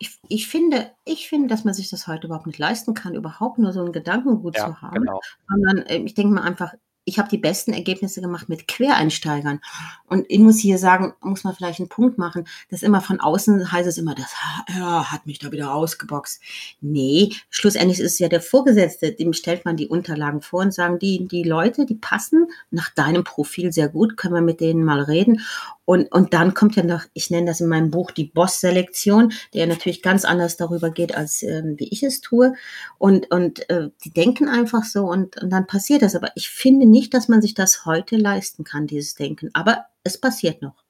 Ich 0.00 0.18
ich 0.28 0.46
finde 0.48 0.92
ich 1.06 1.28
finde, 1.28 1.48
dass 1.48 1.64
man 1.64 1.72
sich 1.72 1.88
das 1.88 2.06
heute 2.06 2.26
überhaupt 2.26 2.46
nicht 2.46 2.58
leisten 2.58 2.92
kann, 2.94 3.14
überhaupt 3.14 3.58
nur 3.58 3.72
so 3.72 3.80
'n 3.82 3.92
Gedankengut 3.92 4.54
Ja, 4.54 4.58
zu 4.58 4.82
haben, 4.82 5.08
genau. 5.08 5.20
sondern, 5.48 5.84
ähm, 5.88 6.04
ich 6.06 6.12
denke 6.14 6.34
mir 6.34 6.42
einfach, 6.42 6.74
ich 7.06 7.18
habe 7.18 7.28
die 7.30 7.38
besten 7.38 7.72
Ergebnisse 7.72 8.20
gemacht 8.20 8.48
mit 8.50 8.68
Quereinsteigern. 8.68 9.60
Und 10.08 10.26
ich 10.28 10.40
muss 10.40 10.58
hier 10.58 10.78
sagen 10.78 11.14
muss 11.22 11.44
man 11.44 11.54
vielleicht 11.54 11.80
'n 11.80 11.88
Punkt 11.88 12.18
machen, 12.18 12.46
dass 12.70 12.82
immer 12.82 13.00
von 13.00 13.20
außen 13.20 13.72
heißt 13.72 13.88
es 13.88 13.98
immer, 13.98 14.14
das 14.14 14.34
HR 14.36 15.12
hat 15.12 15.26
mich 15.26 15.38
da 15.38 15.52
wieder 15.52 15.72
ausgeboxt. 15.74 16.40
Ne, 16.82 17.30
schlussendlich 17.50 18.00
ist 18.00 18.12
es 18.14 18.18
ja 18.18 18.28
der 18.28 18.42
Vorgesetzte, 18.42 19.12
dem 19.12 19.32
stellt 19.32 19.64
man 19.64 19.76
die 19.76 19.88
Unterlagen 19.88 20.42
vor 20.42 20.60
und 20.62 20.74
sagen: 20.74 20.98
„Die 20.98 21.26
die 21.28 21.44
Leute, 21.44 21.86
die 21.86 21.94
passen 21.96 22.48
nach 22.70 22.90
deinem 22.90 23.24
Profil 23.24 23.72
sehr 23.72 23.88
gut, 23.88 24.16
können 24.16 24.34
wir 24.34 24.42
mit 24.42 24.60
denen 24.60 24.84
mal 24.84 25.00
reden?“ 25.02 25.40
Und 25.84 26.10
und 26.12 26.34
dann 26.34 26.54
kommt 26.54 26.76
ja 26.76 26.82
noch 26.84 27.04
ich 27.14 27.30
nenne 27.30 27.46
das 27.46 27.60
in 27.60 27.68
meinem 27.68 27.90
Buch 27.92 28.10
die 28.10 28.24
Boss-Selektion, 28.24 29.32
der 29.54 29.66
natürlich 29.68 30.02
ganz 30.02 30.24
anders 30.24 30.56
darüber 30.56 30.90
geht, 30.90 31.14
als, 31.16 31.42
ähm, 31.44 31.76
wie 31.78 31.88
ich 31.88 32.02
es 32.02 32.20
tue. 32.20 32.54
Und 32.98 33.30
und, 33.30 33.68
äh, 33.70 33.90
die 34.04 34.10
denken 34.12 34.48
einfach 34.48 34.84
so 34.84 35.04
und 35.06 35.40
und 35.42 35.50
dann 35.50 35.66
passiert 35.68 36.02
das. 36.02 36.16
Aber 36.16 36.30
ich 36.36 36.48
finde 36.50 36.86
nicht, 36.96 37.14
dass 37.14 37.28
man 37.28 37.42
sich 37.42 37.54
das 37.54 37.84
heute 37.86 38.16
leisten 38.16 38.64
kann, 38.64 38.86
dieses 38.86 39.14
Denken, 39.14 39.50
aber 39.54 39.86
es 40.04 40.18
passiert 40.20 40.62
noch. 40.62 40.82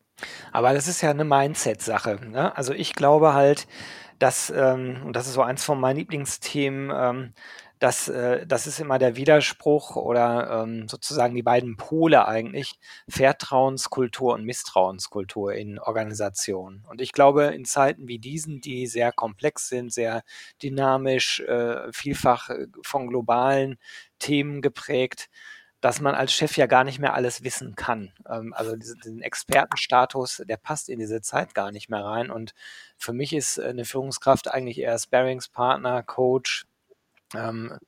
Aber 0.52 0.72
das 0.75 0.88
ist 0.88 1.00
ja 1.02 1.12
'ne 1.14 1.25
Mindset-Sache, 1.25 2.18
ne? 2.30 2.56
Also, 2.56 2.72
ich 2.72 2.94
glaube 2.94 3.34
halt, 3.34 3.66
dass, 4.18 4.50
ähm 4.50 5.02
und 5.04 5.14
das 5.16 5.26
ist 5.26 5.34
so 5.34 5.42
eins 5.42 5.64
von 5.64 5.78
meinen 5.80 5.96
Lieblingsthemen, 5.98 6.90
ähm, 6.94 7.34
dass, 7.78 8.08
äh 8.08 8.46
das 8.46 8.66
ist 8.66 8.80
immer 8.80 8.98
der 8.98 9.16
Widerspruch 9.16 9.96
oder, 9.96 10.62
ähm, 10.64 10.88
sozusagen 10.88 11.34
die 11.34 11.42
beiden 11.42 11.76
Pole 11.76 12.26
eigentlich, 12.26 12.78
Vertrauenskultur 13.08 14.32
und 14.34 14.44
Misstrauenskultur 14.44 15.52
in 15.54 15.78
Organisationen. 15.78 16.82
Und 16.88 17.02
ich 17.02 17.12
glaube, 17.12 17.44
in 17.46 17.66
Zeiten 17.66 18.08
wie 18.08 18.18
diesen, 18.18 18.60
die 18.62 18.86
sehr 18.86 19.12
komplex 19.12 19.68
sind, 19.68 19.92
sehr 19.92 20.22
dynamisch, 20.62 21.40
äh, 21.40 21.92
vielfach, 21.92 22.48
äh, 22.50 22.66
von 22.82 23.08
globalen 23.08 23.78
Themen 24.18 24.62
geprägt, 24.62 25.28
dass 25.80 26.00
man 26.00 26.14
als 26.14 26.33
Chef 26.33 26.56
ja 26.56 26.66
gar 26.66 26.85
nicht 26.85 26.99
mehr 27.00 27.14
alles 27.14 27.45
wissen 27.45 27.75
kann. 27.76 28.12
Ähm, 28.28 28.54
also, 28.54 28.76
diese 28.76 28.97
diesen 28.97 29.23
Expertenstatus, 29.23 30.42
der 30.49 30.56
passt 30.59 30.88
in 30.88 30.99
diese 31.00 31.21
Zeit 31.23 31.54
gar 31.54 31.73
nicht 31.73 31.88
mehr 31.90 32.04
rein. 32.04 32.30
Und 32.30 32.54
für 32.99 33.12
mich 33.12 33.33
ist, 33.35 33.59
äh, 33.59 33.73
'ne 33.75 33.85
Führungskraft 33.85 34.49
eigentlich 34.52 34.78
eher 34.80 34.99
Sparringspartner, 34.99 36.02
Coach, 36.04 36.66
ähm, 37.37 37.78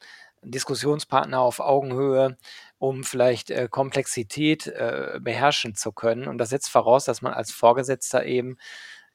Diskussionspartner 0.42 1.40
auf 1.40 1.60
Augenhöhe, 1.60 2.36
um 2.78 3.04
vielleicht, 3.04 3.50
äh, 3.50 3.68
Komplexität, 3.70 4.66
äh, 4.68 5.18
beherrschen 5.22 5.74
zu 5.76 5.92
können. 5.92 6.28
Und 6.28 6.38
das 6.38 6.50
setzt 6.50 6.70
voraus, 6.70 7.04
dass 7.06 7.22
man 7.22 7.34
als 7.34 7.52
Vorgesetzter 7.52 8.24
eben, 8.26 8.58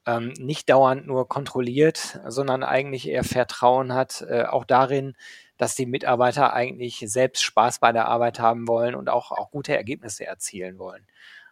ähm, 0.06 0.34
nicht 0.38 0.70
dauernd 0.70 1.06
nur 1.06 1.28
kontrolliert, 1.28 2.20
sondern 2.28 2.62
eigentlich 2.64 3.08
eher 3.08 3.24
Vertrauen 3.24 3.94
hat, 3.94 4.22
äh, 4.28 4.44
auch 4.44 4.64
darin, 4.66 5.16
dass 5.56 5.74
die 5.74 5.86
Mitarbeiter 5.86 6.52
eigentlich 6.52 7.04
selbst 7.06 7.42
Spaß 7.42 7.78
bei 7.78 7.92
der 7.92 8.08
Arbeit 8.08 8.40
haben 8.40 8.68
wollen 8.68 8.94
und 8.94 9.08
auch 9.08 9.32
auch 9.32 9.50
gute 9.50 9.76
Ergebnisse 9.76 10.26
erzielen 10.26 10.78
wollen. 10.78 11.06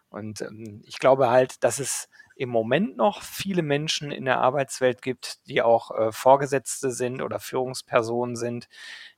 Und 0.09 0.41
ähm, 0.41 0.81
ich 0.85 0.99
glaube 0.99 1.29
halt, 1.29 1.63
dass 1.63 1.79
es 1.79 2.09
im 2.35 2.49
Moment 2.49 2.97
noch 2.97 3.21
viele 3.21 3.61
Menschen 3.61 4.11
in 4.11 4.25
der 4.25 4.39
Arbeitswelt 4.39 5.01
gibt, 5.01 5.47
die 5.47 5.61
auch 5.61 5.91
äh, 5.91 6.11
Vorgesetzte 6.11 6.91
sind 6.91 7.21
oder 7.21 7.39
Führungspersonen 7.39 8.35
sind, 8.35 8.67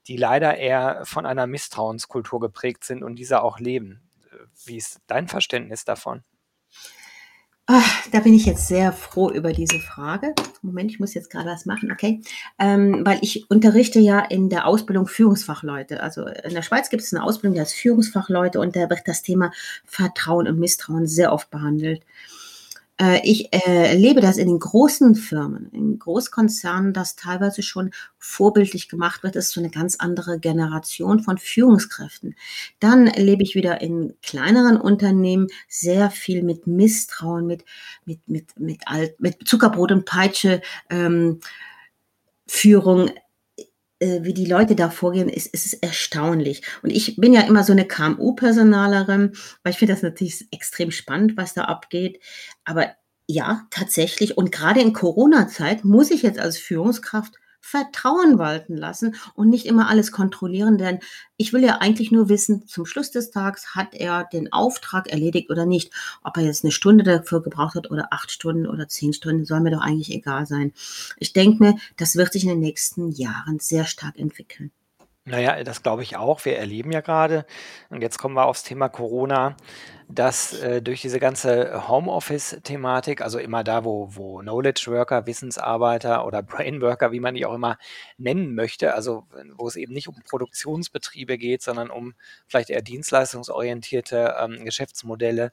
die 0.08 0.18
leider 0.18 0.58
eher 0.58 1.02
von 1.06 1.26
einer 1.26 1.48
Misstrauenskultur 1.48 2.40
geprägt 2.40 2.84
sind 2.84 3.04
und 3.04 3.16
dieser 3.16 3.44
auch 3.44 3.60
leben. 3.60 4.10
Wie 4.66 4.78
ist 4.78 5.00
dein 5.08 5.28
Verständnis 5.28 5.86
davon? 5.86 6.24
Ach, 7.68 8.08
da 8.12 8.20
bin 8.20 8.36
ich 8.36 8.46
jetzt 8.46 8.68
sehr 8.68 8.92
froh 8.94 9.32
über 9.32 9.52
diese 9.52 9.80
Frage. 9.80 10.36
Moment, 10.62 10.92
ich 10.92 11.00
muss 11.00 11.16
jetzt 11.16 11.32
gerade 11.32 11.50
was 11.50 11.66
machen, 11.66 11.92
okay? 11.92 12.22
Ähm, 12.60 13.02
weil 13.04 13.18
ich 13.22 13.50
unterrichte 13.50 14.00
ja 14.00 14.20
in 14.20 14.50
der 14.50 14.68
Ausbildung 14.68 15.08
Führungsfachleute. 15.08 16.04
Also 16.04 16.28
in 16.28 16.54
der 16.54 16.62
Schweiz 16.62 16.92
gibt 16.92 17.02
es 17.02 17.12
eine 17.12 17.24
Ausbildung, 17.24 17.56
die 17.56 17.62
heißt 17.62 17.74
Führungsfachleute 17.74 18.60
und 18.60 18.76
da 18.76 18.88
wird 18.88 19.02
das 19.06 19.24
Thema 19.24 19.52
Vertrauen 19.84 20.48
und 20.48 20.60
Misstrauen 20.60 21.08
sehr 21.08 21.34
oft 21.34 21.50
behandelt. 21.50 22.04
Äh, 23.00 23.22
ich 23.24 23.54
äh, 23.54 23.90
erlebe 23.90 24.22
das 24.22 24.38
in 24.38 24.48
den 24.48 24.60
großen 24.60 25.16
Firmen, 25.16 25.70
in 25.72 26.00
Großkonzernen, 26.00 26.94
dass 26.94 27.16
teilweise 27.16 27.62
schon 27.62 27.92
vorbildlich 28.18 28.88
gemacht 28.90 29.24
wird. 29.24 29.36
Das 29.36 29.48
ist 29.48 29.52
so 29.52 29.62
eine 29.62 29.70
ganz 29.70 29.98
andere 29.98 30.40
Generation 30.40 31.22
von 31.22 31.38
Führungskräften. 31.38 32.36
Dann 32.80 33.08
erlebe 33.08 33.44
ich 33.44 33.56
wieder 33.56 33.82
in 33.82 34.14
kleineren 34.22 34.78
Unternehmen 34.78 35.48
sehr 35.68 36.10
viel 36.10 36.44
mit 36.44 36.68
Misstrauen, 36.68 37.46
mit, 37.48 37.66
mit, 38.06 38.28
mit, 38.28 38.60
mit, 38.60 38.88
Alt, 38.88 39.20
mit 39.20 39.48
Zuckerbrot 39.48 39.92
und 39.92 40.06
Peitsche. 40.06 40.62
Ähm, 40.90 41.40
Führung 42.48 43.10
äh, 43.10 43.14
wie 44.00 44.34
die 44.34 44.46
Leute 44.46 44.76
da 44.76 44.90
vorgehen, 44.90 45.30
ist, 45.30 45.54
ist 45.54 45.74
erstaunlich. 45.76 46.62
Und 46.84 46.90
ich 46.90 47.16
bin 47.16 47.34
ja 47.34 47.42
immer 47.42 47.64
so 47.64 47.72
eine 47.72 47.86
KMU-Personalerin, 47.86 49.34
weil 49.64 49.72
ich 49.72 49.80
finde 49.80 49.94
das 49.94 50.04
natürlich 50.04 50.48
extrem 50.52 50.92
spannend, 50.92 51.38
was 51.38 51.54
da 51.54 51.66
abgeht. 51.66 52.22
Aber 52.66 52.90
ja, 53.28 53.66
tatsächlich. 53.72 54.38
Und 54.38 54.52
gerade 54.52 54.82
in 54.82 54.94
Corona-Zeit 54.94 55.86
muss 55.86 56.12
ich 56.12 56.24
jetzt 56.24 56.40
als 56.40 56.58
Führungskraft 56.58 57.36
Vertrauen 57.68 58.38
walten 58.38 58.78
lassen 58.78 59.16
und 59.34 59.50
nicht 59.50 59.66
immer 59.66 59.90
alles 59.90 60.12
kontrollieren, 60.12 60.78
denn 60.78 61.00
ich 61.36 61.52
will 61.52 61.64
ja 61.64 61.80
eigentlich 61.80 62.12
nur 62.12 62.30
wissen, 62.30 62.68
zum 62.68 62.86
Schluss 62.86 63.10
des 63.10 63.32
Tages 63.32 63.74
hat 63.74 63.96
er 63.96 64.24
den 64.32 64.54
Auftrag 64.54 65.08
erledigt 65.08 65.50
oder 65.50 65.66
nicht. 65.66 65.92
Ob 66.22 66.38
er 66.38 66.44
jetzt 66.44 66.64
eine 66.64 66.72
Stunde 66.72 67.04
dafür 67.04 67.42
gebraucht 67.42 67.74
hat 67.74 67.90
oder 67.90 68.14
acht 68.14 68.30
Stunden 68.30 68.68
oder 68.68 68.88
zehn 68.88 69.14
Stunden, 69.14 69.46
soll 69.46 69.62
mir 69.62 69.72
doch 69.72 69.82
eigentlich 69.82 70.14
egal 70.14 70.46
sein. 70.46 70.74
Ich 71.18 71.34
denke 71.34 71.64
mir, 71.64 71.76
das 71.98 72.16
wird 72.16 72.34
sich 72.34 72.44
in 72.44 72.50
den 72.50 72.60
nächsten 72.60 73.10
Jahren 73.10 73.58
sehr 73.58 73.86
stark 73.86 74.20
entwickeln. 74.20 74.72
Naja, 75.28 75.64
das 75.64 75.82
glaube 75.82 76.04
ich 76.04 76.18
auch. 76.18 76.46
Wir 76.46 76.58
erleben 76.60 76.92
ja 76.92 77.02
gerade, 77.02 77.48
und 77.90 78.02
jetzt 78.04 78.20
kommen 78.20 78.36
wir 78.36 78.46
aufs 78.46 78.62
Thema 78.62 78.90
Corona, 78.90 79.58
dass 80.08 80.54
äh, 80.54 80.84
durch 80.84 81.02
diese 81.02 81.20
ganze 81.20 81.88
Homeoffice-Thematik, 81.88 83.22
also 83.22 83.40
immer 83.40 83.64
da, 83.64 83.84
wo, 83.84 84.08
wo 84.12 84.38
Knowledge 84.42 84.86
Worker, 84.92 85.26
Wissensarbeiter 85.26 86.28
oder 86.28 86.44
Brain 86.44 86.80
Worker, 86.80 87.12
wie 87.12 87.20
man 87.20 87.34
die 87.34 87.44
auch 87.48 87.56
immer 87.56 87.80
nennen 88.20 88.54
möchte, 88.54 88.94
also 88.94 89.26
wo 89.56 89.68
es 89.68 89.78
eben 89.78 89.94
nicht 89.94 90.08
um 90.08 90.16
Produktionsbetriebe 90.30 91.40
geht, 91.40 91.64
sondern 91.64 91.90
um 91.90 92.14
vielleicht 92.46 92.70
eher 92.70 92.84
dienstleistungsorientierte 92.84 94.36
ähm, 94.40 94.64
Geschäftsmodelle, 94.64 95.52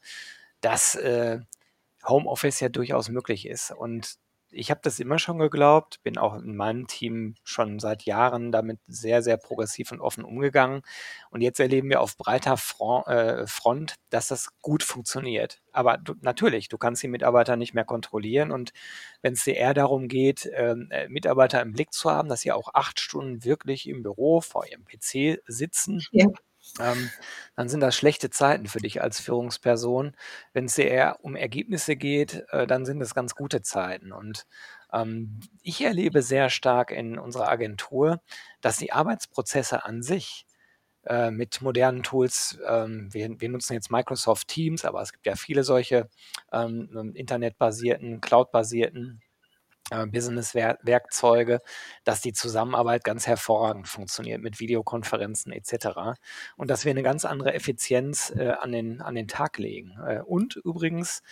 dass 0.61 0.97
äh, 0.97 1.41
Homeoffice 2.07 2.61
ja 2.61 2.69
durchaus 2.69 3.09
möglich 3.09 3.47
ist. 3.47 3.71
Und 3.71 4.17
ich 4.53 4.71
habe 4.71 4.81
das 4.83 5.01
immer 5.01 5.19
schon 5.19 5.39
geglaubt, 5.39 6.03
bin 6.03 6.19
auch 6.19 6.35
in 6.35 6.55
meinem 6.57 6.87
Team 6.87 7.35
schon 7.43 7.79
seit 7.79 8.05
Jahren 8.05 8.53
damit 8.53 8.79
sehr, 8.87 9.23
sehr 9.23 9.37
progressiv 9.37 9.93
und 9.93 10.01
offen 10.01 10.25
umgegangen. 10.25 10.83
Und 11.31 11.41
jetzt 11.41 11.61
erleben 11.61 11.89
wir 11.89 12.01
auf 12.01 12.17
breiter 12.17 12.57
äh, 13.07 13.47
Front, 13.47 13.97
dass 14.11 14.29
das 14.29 14.51
gut 14.61 14.83
funktioniert. 14.83 15.61
Aber 15.73 15.99
du, 15.99 16.15
natürlich, 16.21 16.69
du 16.69 16.79
kannst 16.79 17.03
die 17.03 17.09
Mitarbeiter 17.09 17.57
nicht 17.57 17.75
mehr 17.75 17.85
kontrollieren. 17.85 18.53
Und 18.53 18.73
wenn 19.23 19.33
es 19.35 19.45
dir 19.45 19.57
eher 19.57 19.75
darum 19.75 20.09
geht, 20.09 20.49
ähm, 20.55 20.89
äh, 20.91 21.09
Mitarbeiter 21.09 21.61
im 21.63 21.73
Blick 21.73 21.93
zu 21.93 22.11
haben, 22.11 22.29
dass 22.29 22.43
sie 22.43 22.53
auch 22.53 22.75
acht 22.75 23.01
Stunden 23.01 23.45
wirklich 23.45 23.89
im 23.89 24.03
Büro 24.03 24.41
vor 24.41 24.67
ihrem 24.67 24.85
PC 24.85 25.43
sitzen, 25.47 26.03
ja 26.13 26.27
ähm, 26.81 27.11
dann 27.57 27.69
sind 27.69 27.81
das 27.81 27.97
schlechte 27.97 28.31
Zeiten 28.31 28.67
für 28.67 28.79
dich 28.79 29.03
als 29.03 29.21
Führungsperson. 29.21 30.17
Wenn 30.53 30.67
es 30.67 30.79
eher 30.79 31.25
um 31.25 31.37
Ergebnisse 31.37 31.97
geht, 31.97 32.45
äh, 32.51 32.67
dann 32.67 32.85
sind 32.87 33.01
es 33.01 33.15
ganz 33.15 33.35
gute 33.35 33.63
Zeiten. 33.63 34.13
Und 34.13 34.47
ähm, 34.93 35.41
ich 35.63 35.83
erlebe 35.83 36.23
sehr 36.23 36.51
stark 36.51 36.91
in 36.91 37.19
unserer 37.19 37.49
Agentur, 37.49 38.21
dass 38.61 38.77
die 38.79 38.93
Arbeitsprozesse 38.93 39.85
an 39.85 40.03
sich 40.03 40.47
äh, 41.05 41.31
mit 41.31 41.61
modernen 41.63 42.03
Tools, 42.03 42.59
ähm, 42.67 43.13
wir, 43.13 43.41
wir, 43.41 43.49
nutzen 43.49 43.75
jetzt 43.75 43.91
Microsoft 43.91 44.49
Teams, 44.49 44.85
aber 44.85 45.03
es 45.03 45.13
gibt 45.13 45.27
ja 45.27 45.35
viele 45.35 45.65
solche 45.65 46.09
ähm, 46.53 47.13
internetbasierten, 47.15 48.21
cloudbasierten 48.21 49.21
Business-Werkzeuge, 49.91 51.61
dass 52.05 52.21
die 52.21 52.33
Zusammenarbeit 52.33 53.05
ganz 53.05 53.27
hervorragend 53.27 53.89
funktioniert 53.89 54.41
mit 54.41 54.61
Videokonferenzen 54.61 55.53
etc. 55.53 56.19
Und 56.57 56.71
dass 56.71 56.85
wir 56.85 56.91
eine 56.91 57.03
ganz 57.03 57.25
andere 57.25 57.53
Effizienz 57.53 58.33
äh, 58.37 58.53
an, 58.59 58.73
den, 58.73 59.01
an 59.01 59.15
den 59.15 59.29
Tag 59.29 59.59
legen. 59.59 59.99
Äh, 60.07 60.21
und 60.21 60.57
übrigens 60.57 61.21
äh, 61.21 61.23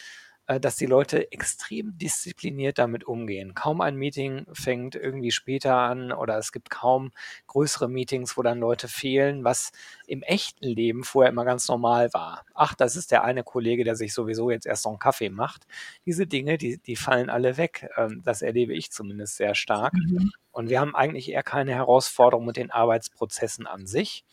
dass 0.59 0.77
die 0.77 0.87
Leute 0.87 1.31
extrem 1.31 1.97
diszipliniert 1.97 2.79
damit 2.79 3.05
umgehen. 3.05 3.55
Kaum 3.55 3.81
ein 3.81 3.95
Meeting 3.95 4.47
fängt 4.53 4.97
irgendwie 4.97 5.31
später 5.31 5.77
an 5.77 6.11
oder 6.11 6.39
es 6.39 6.51
gibt 6.51 6.71
kaum 6.71 7.13
größere 7.47 7.89
Meetings, 7.89 8.37
wo 8.37 8.43
dann 8.43 8.59
Leute 8.59 8.89
fehlen, 8.89 9.45
was 9.45 9.71
im 10.07 10.23
echten 10.23 10.67
Leben 10.67 11.05
vorher 11.05 11.31
immer 11.31 11.45
ganz 11.45 11.69
normal 11.69 12.13
war. 12.15 12.45
Ach, 12.55 12.75
das 12.75 12.97
ist 12.97 13.13
der 13.13 13.23
eine 13.23 13.45
Kollege, 13.45 13.85
der 13.85 13.95
sich 13.95 14.13
sowieso 14.13 14.51
jetzt 14.51 14.67
erst 14.67 14.87
noch 14.87 14.93
einen 14.93 14.99
Kaffee 14.99 15.31
macht. 15.31 15.67
Diese 16.07 16.27
Dinge, 16.27 16.59
die, 16.59 16.79
die 16.79 16.97
fallen 16.97 17.31
alle 17.31 17.57
weg. 17.57 17.89
Ähm, 17.97 18.23
das 18.25 18.43
erlebe 18.43 18.75
ich 18.75 18.91
zumindest 18.91 19.37
sehr 19.37 19.55
stark. 19.55 19.93
Mhm. 19.93 20.33
Und 20.51 20.69
wir 20.69 20.81
haben 20.81 20.97
eigentlich 20.97 21.31
eher 21.31 21.43
keine 21.43 21.75
Herausforderung 21.75 22.45
mit 22.45 22.57
den 22.57 22.71
Arbeitsprozessen 22.71 23.67
an 23.67 23.87
sich. 23.87 24.25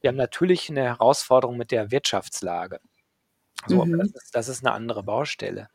Wir 0.00 0.08
haben 0.08 0.16
natürlich 0.16 0.70
eine 0.70 0.84
Herausforderung 0.84 1.56
mit 1.56 1.70
der 1.70 1.90
Wirtschaftslage. 1.90 2.80
So, 3.66 3.84
mhm. 3.84 3.98
das, 3.98 4.10
ist, 4.10 4.34
das 4.34 4.48
ist 4.48 4.64
eine 4.64 4.74
andere 4.74 5.02
Baustelle. 5.02 5.68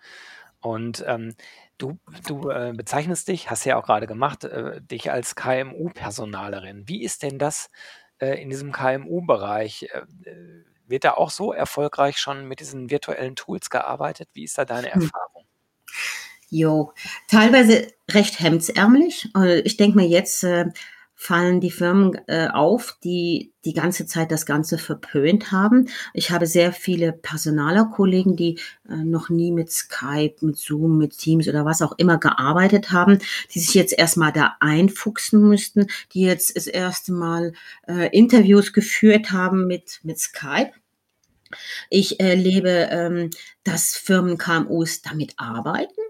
Und 0.62 1.04
ähm, 1.08 1.36
du, 1.78 1.98
du 2.28 2.50
äh, 2.50 2.74
bezeichnest 2.76 3.28
dich, 3.28 3.50
hast 3.50 3.66
ja 3.66 3.78
auch 3.78 3.86
gerade 3.86 4.08
gemacht, 4.08 4.44
äh, 4.44 4.82
dich 4.82 5.12
als 5.12 5.36
KMU-Personalerin. 5.36 6.88
Wie 6.88 7.04
ist 7.04 7.24
denn 7.24 7.40
das 7.40 7.72
äh, 8.20 8.42
in 8.42 8.50
diesem 8.50 8.72
KMU-Bereich? 8.72 9.90
Äh, 9.92 10.02
wird 10.88 11.04
da 11.04 11.14
auch 11.14 11.32
so 11.32 11.54
erfolgreich 11.54 12.18
schon 12.18 12.48
mit 12.48 12.60
diesen 12.60 12.92
virtuellen 12.92 13.36
Tools 13.36 13.70
gearbeitet? 13.70 14.30
Wie 14.34 14.44
ist 14.44 14.58
da 14.58 14.66
deine 14.66 14.94
hm. 14.94 15.02
Erfahrung? 15.02 15.48
Jo, 16.50 16.94
teilweise 17.28 17.88
recht 18.10 18.40
hemdsärmlich. 18.40 19.30
Äh, 19.36 19.62
ich 19.62 19.78
denke 19.78 19.98
mir 19.98 20.08
jetzt, 20.08 20.44
äh, 20.44 20.66
fallen 21.22 21.62
die 21.62 21.70
Firmen 21.70 22.20
äh, 22.25 22.48
auf, 22.48 22.98
die 23.04 23.54
die 23.63 23.74
ganze 23.74 24.08
Zeit 24.08 24.32
das 24.32 24.48
Ganze 24.48 24.80
verpönt 24.80 25.51
haben. 25.51 25.88
Ich 26.16 26.32
habe 26.32 26.48
sehr 26.48 26.74
viele 26.74 27.13
Personalerkollegen, 27.13 28.36
die 28.36 28.58
äh, 28.90 28.96
noch 28.96 29.30
nie 29.30 29.51
mit 29.51 29.72
Skype, 29.72 30.38
mit 30.42 30.58
Zoom, 30.58 30.98
mit 30.98 31.16
Teams 31.16 31.48
oder 31.48 31.63
was 31.63 31.84
auch 31.84 31.94
immer 32.00 32.18
gearbeitet 32.18 32.92
haben, 32.92 33.20
die 33.54 33.60
sich 33.60 33.75
jetzt 33.75 33.94
erstmal 33.96 34.32
da 34.32 34.56
einfuchsen 34.62 35.48
müssten, 35.48 35.86
die 36.12 36.22
jetzt 36.22 36.56
das 36.56 36.66
erste 36.66 37.12
Mal 37.12 37.54
äh, 37.88 38.10
Interviews 38.18 38.74
geführt 38.74 39.32
haben 39.32 39.68
mit, 39.68 40.00
mit 40.01 40.18
Skype. 40.18 40.72
Ich 41.92 42.20
erlebe, 42.20 42.90
ähm, 42.90 43.30
dass 43.63 43.96
Firmen 43.96 44.40
KMUs 44.40 45.04
damit 45.04 45.36
arbeiten. 45.38 46.01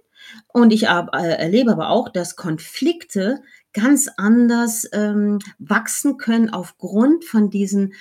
Und 0.47 0.71
ich 0.71 0.83
äh, 0.83 1.05
erlebe 1.11 1.71
aber 1.71 1.89
auch, 1.89 2.07
dass 2.07 2.37
Konflikte 2.37 3.41
ganz 3.73 4.09
anders 4.17 4.87
ähm, 4.93 5.39
wachsen 5.59 6.17
können 6.17 6.49
aufgrund 6.49 7.25
von 7.25 7.49
diesen 7.49 7.93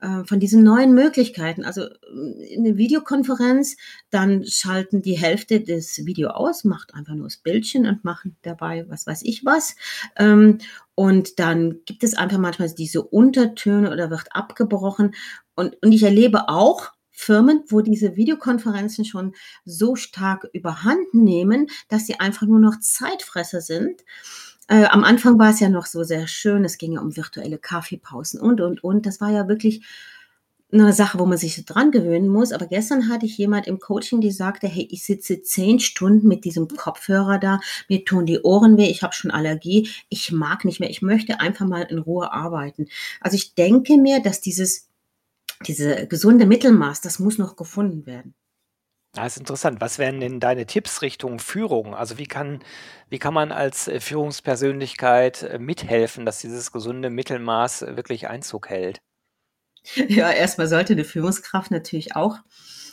äh, 0.00 0.24
von 0.24 0.40
diesen 0.40 0.62
neuen 0.62 0.94
Möglichkeiten. 0.94 1.64
Also 1.64 1.84
äh, 1.84 2.58
eine 2.58 2.76
Videokonferenz, 2.76 3.76
dann 4.10 4.44
schalten 4.44 5.00
die 5.00 5.16
Hälfte 5.16 5.60
des 5.60 6.04
Video 6.04 6.28
aus, 6.28 6.64
macht 6.64 6.94
einfach 6.94 7.14
nur 7.14 7.26
das 7.26 7.38
Bildchen 7.38 7.86
und 7.86 8.04
machen 8.04 8.36
dabei 8.42 8.84
was 8.88 9.06
weiß 9.06 9.22
ich 9.22 9.44
was. 9.46 9.74
Ähm, 10.16 10.58
und 10.94 11.38
dann 11.38 11.80
gibt 11.86 12.04
es 12.04 12.14
einfach 12.14 12.38
manchmal 12.38 12.70
diese 12.70 13.02
Untertöne 13.02 13.90
oder 13.90 14.10
wird 14.10 14.28
abgebrochen. 14.32 15.14
Und, 15.54 15.76
und 15.82 15.92
ich 15.92 16.02
erlebe 16.02 16.50
auch, 16.50 16.92
Firmen, 17.18 17.64
wo 17.68 17.80
diese 17.80 18.14
Videokonferenzen 18.14 19.06
schon 19.06 19.34
so 19.64 19.96
stark 19.96 20.46
überhand 20.52 21.14
nehmen, 21.14 21.68
dass 21.88 22.06
sie 22.06 22.20
einfach 22.20 22.46
nur 22.46 22.60
noch 22.60 22.78
Zeitfresser 22.78 23.62
sind. 23.62 24.02
Äh, 24.68 24.84
am 24.86 25.04
Anfang 25.04 25.38
war 25.38 25.50
es 25.50 25.60
ja 25.60 25.68
noch 25.68 25.86
so 25.86 26.02
sehr 26.02 26.26
schön. 26.26 26.64
Es 26.64 26.78
ging 26.78 26.92
ja 26.92 27.00
um 27.00 27.16
virtuelle 27.16 27.58
Kaffeepausen 27.58 28.40
und, 28.40 28.60
und, 28.60 28.82
und. 28.82 29.06
Das 29.06 29.20
war 29.20 29.30
ja 29.30 29.48
wirklich 29.48 29.84
eine 30.72 30.92
Sache, 30.92 31.18
wo 31.18 31.26
man 31.26 31.38
sich 31.38 31.64
dran 31.64 31.90
gewöhnen 31.92 32.28
muss. 32.28 32.52
Aber 32.52 32.66
gestern 32.66 33.08
hatte 33.08 33.26
ich 33.26 33.38
jemand 33.38 33.66
im 33.68 33.78
Coaching, 33.78 34.20
die 34.20 34.32
sagte, 34.32 34.66
hey, 34.66 34.88
ich 34.90 35.04
sitze 35.04 35.42
zehn 35.42 35.78
Stunden 35.78 36.26
mit 36.26 36.44
diesem 36.44 36.68
Kopfhörer 36.68 37.38
da, 37.38 37.60
mir 37.88 38.04
tun 38.04 38.26
die 38.26 38.40
Ohren 38.40 38.76
weh, 38.76 38.90
ich 38.90 39.02
habe 39.02 39.14
schon 39.14 39.30
Allergie, 39.30 39.88
ich 40.08 40.32
mag 40.32 40.64
nicht 40.64 40.80
mehr, 40.80 40.90
ich 40.90 41.02
möchte 41.02 41.40
einfach 41.40 41.66
mal 41.66 41.82
in 41.82 41.98
Ruhe 41.98 42.32
arbeiten. 42.32 42.86
Also 43.20 43.36
ich 43.36 43.54
denke 43.54 43.96
mir, 43.96 44.20
dass 44.20 44.40
dieses, 44.40 44.88
diese 45.66 46.06
gesunde 46.08 46.46
Mittelmaß, 46.46 47.00
das 47.00 47.18
muss 47.20 47.38
noch 47.38 47.56
gefunden 47.56 48.06
werden. 48.06 48.34
Ah, 49.16 49.24
ist 49.26 49.38
interessant. 49.38 49.80
Was 49.80 49.98
wären 49.98 50.20
denn 50.20 50.40
deine 50.40 50.66
Tipps 50.66 51.00
Richtung 51.02 51.38
Führung? 51.38 51.94
Also, 51.94 52.18
wie 52.18 52.26
kann 52.26 52.62
wie 53.08 53.18
kann 53.18 53.32
man 53.34 53.50
als, 53.52 53.88
äh, 53.88 54.00
Führungspersönlichkeit, 54.00 55.42
äh, 55.42 55.58
mithelfen, 55.58 56.26
dass 56.26 56.40
dieses 56.40 56.70
gesunde 56.72 57.08
Mittelmaß 57.10 57.82
wirklich 57.96 58.28
Einzug 58.28 58.68
hält? 58.68 58.98
Ja, 60.08 60.30
erstmal 60.30 60.66
sollte 60.68 60.92
eine 60.94 61.04
Führungskraft 61.04 61.70
natürlich 61.70 62.16
auch 62.16 62.38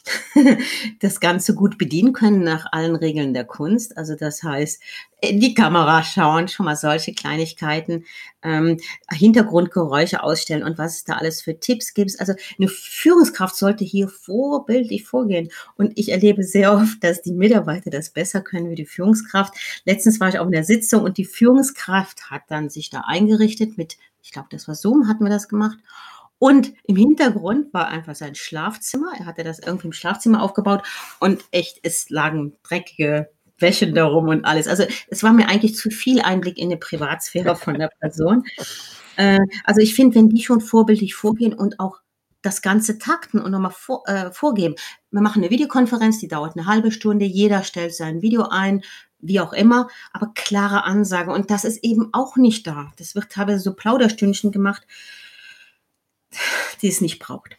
das 0.99 1.19
Ganze 1.19 1.55
gut 1.55 1.77
bedienen 1.77 2.13
können 2.13 2.43
nach 2.43 2.65
allen 2.71 2.95
Regeln 2.95 3.33
der 3.33 3.45
Kunst. 3.45 3.97
Also 3.97 4.15
das 4.15 4.43
heißt, 4.43 4.81
in 5.21 5.39
die 5.39 5.53
Kamera 5.53 6.03
schauen, 6.03 6.49
schon 6.49 6.65
mal 6.65 6.75
solche 6.75 7.13
Kleinigkeiten, 7.13 8.03
ähm, 8.41 8.77
Hintergrundgeräusche 9.09 10.21
ausstellen 10.21 10.63
und 10.63 10.77
was 10.77 10.97
es 10.97 11.03
da 11.05 11.13
alles 11.13 11.41
für 11.41 11.59
Tipps 11.59 11.93
gibt. 11.93 12.19
Also 12.19 12.33
eine 12.59 12.67
Führungskraft 12.67 13.55
sollte 13.55 13.85
hier 13.85 14.09
vorbildlich 14.09 15.05
vorgehen. 15.05 15.49
Und 15.77 15.93
ich 15.97 16.11
erlebe 16.11 16.43
sehr 16.43 16.73
oft, 16.73 17.01
dass 17.03 17.21
die 17.21 17.33
Mitarbeiter 17.33 17.89
das 17.89 18.09
besser 18.09 18.41
können 18.41 18.69
wie 18.69 18.75
die 18.75 18.85
Führungskraft. 18.85 19.53
Letztens 19.85 20.19
war 20.19 20.27
ich 20.27 20.39
auch 20.39 20.45
in 20.45 20.51
der 20.51 20.65
Sitzung 20.65 21.03
und 21.03 21.17
die 21.17 21.25
Führungskraft 21.25 22.29
hat 22.29 22.43
dann 22.49 22.69
sich 22.69 22.89
da 22.89 23.03
eingerichtet 23.07 23.77
mit, 23.77 23.97
ich 24.21 24.31
glaube, 24.31 24.49
das 24.51 24.67
war 24.67 24.75
Zoom, 24.75 25.07
hatten 25.07 25.23
wir 25.23 25.31
das 25.31 25.47
gemacht. 25.47 25.77
Und 26.43 26.73
im 26.83 26.97
Hintergrund 26.97 27.73
war 27.73 27.87
einfach 27.87 28.15
sein 28.15 28.35
Schlafzimmer. 28.35 29.13
Er 29.17 29.25
hatte 29.25 29.45
das 29.45 29.59
irgendwie 29.59 29.87
im 29.87 29.93
Schlafzimmer 29.93 30.43
aufgebaut 30.43 30.83
und 31.21 31.45
echt, 31.51 31.79
es 31.83 32.09
lagen 32.09 32.51
dreckige 32.63 33.29
Wäsche 33.59 33.93
darum 33.93 34.27
und 34.27 34.43
alles. 34.43 34.67
Also 34.67 34.83
es 35.07 35.23
war 35.23 35.31
mir 35.31 35.47
eigentlich 35.47 35.77
zu 35.77 35.89
viel 35.89 36.19
Einblick 36.19 36.57
in 36.57 36.69
die 36.69 36.75
Privatsphäre 36.75 37.55
von 37.55 37.79
der 37.79 37.89
Person. 38.01 38.43
Äh, 39.15 39.41
also 39.63 39.79
ich 39.79 39.93
finde, 39.93 40.15
wenn 40.15 40.29
die 40.29 40.41
schon 40.41 40.59
vorbildlich 40.59 41.13
vorgehen 41.13 41.53
und 41.53 41.79
auch 41.79 41.99
das 42.41 42.63
Ganze 42.63 42.97
takten 42.97 43.39
und 43.39 43.51
nochmal 43.51 43.69
vor, 43.69 44.01
äh, 44.07 44.31
vorgeben. 44.31 44.73
Wir 45.11 45.21
machen 45.21 45.43
eine 45.43 45.51
Videokonferenz, 45.51 46.17
die 46.17 46.27
dauert 46.27 46.57
eine 46.57 46.65
halbe 46.65 46.91
Stunde, 46.91 47.25
jeder 47.25 47.61
stellt 47.61 47.93
sein 47.93 48.23
Video 48.23 48.47
ein, 48.49 48.81
wie 49.19 49.39
auch 49.39 49.53
immer, 49.53 49.87
aber 50.13 50.31
klare 50.33 50.83
Ansage. 50.83 51.31
Und 51.31 51.51
das 51.51 51.63
ist 51.63 51.83
eben 51.83 52.09
auch 52.11 52.35
nicht 52.37 52.65
da. 52.65 52.91
Das 52.97 53.13
wird 53.13 53.29
teilweise 53.29 53.59
so 53.59 53.75
Plauderstündchen 53.75 54.51
gemacht 54.51 54.81
die 56.81 56.87
es 56.89 57.01
nicht 57.01 57.19
braucht. 57.19 57.57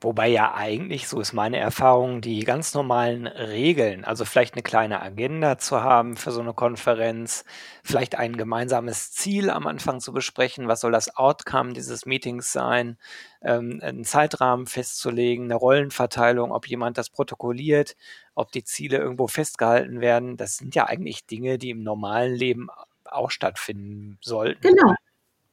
Wobei 0.00 0.28
ja 0.28 0.54
eigentlich, 0.54 1.08
so 1.08 1.20
ist 1.20 1.32
meine 1.32 1.58
Erfahrung, 1.58 2.20
die 2.20 2.44
ganz 2.44 2.72
normalen 2.74 3.26
Regeln, 3.26 4.04
also 4.04 4.24
vielleicht 4.24 4.54
eine 4.54 4.62
kleine 4.62 5.02
Agenda 5.02 5.58
zu 5.58 5.82
haben 5.82 6.16
für 6.16 6.30
so 6.30 6.40
eine 6.40 6.54
Konferenz, 6.54 7.44
vielleicht 7.82 8.14
ein 8.16 8.36
gemeinsames 8.36 9.12
Ziel 9.12 9.50
am 9.50 9.66
Anfang 9.66 10.00
zu 10.00 10.12
besprechen, 10.12 10.68
was 10.68 10.80
soll 10.80 10.92
das 10.92 11.16
Outcome 11.16 11.72
dieses 11.72 12.06
Meetings 12.06 12.52
sein, 12.52 12.96
ähm, 13.42 13.80
'n 13.82 14.04
Zeitrahmen 14.04 14.66
festzulegen, 14.66 15.46
eine 15.46 15.56
Rollenverteilung, 15.56 16.52
ob 16.52 16.66
jemand 16.68 16.96
das 16.98 17.10
protokolliert, 17.10 17.96
ob 18.34 18.52
die 18.52 18.64
Ziele 18.64 18.98
irgendwo 18.98 19.26
festgehalten 19.26 20.00
werden. 20.00 20.36
Das 20.36 20.56
sind 20.56 20.74
ja 20.74 20.86
eigentlich 20.86 21.26
Dinge, 21.26 21.58
die 21.58 21.70
im 21.70 21.82
normalen 21.82 22.34
Leben 22.34 22.68
auch 23.04 23.30
stattfinden 23.30 24.18
sollten. 24.22 24.60
Genau. 24.62 24.94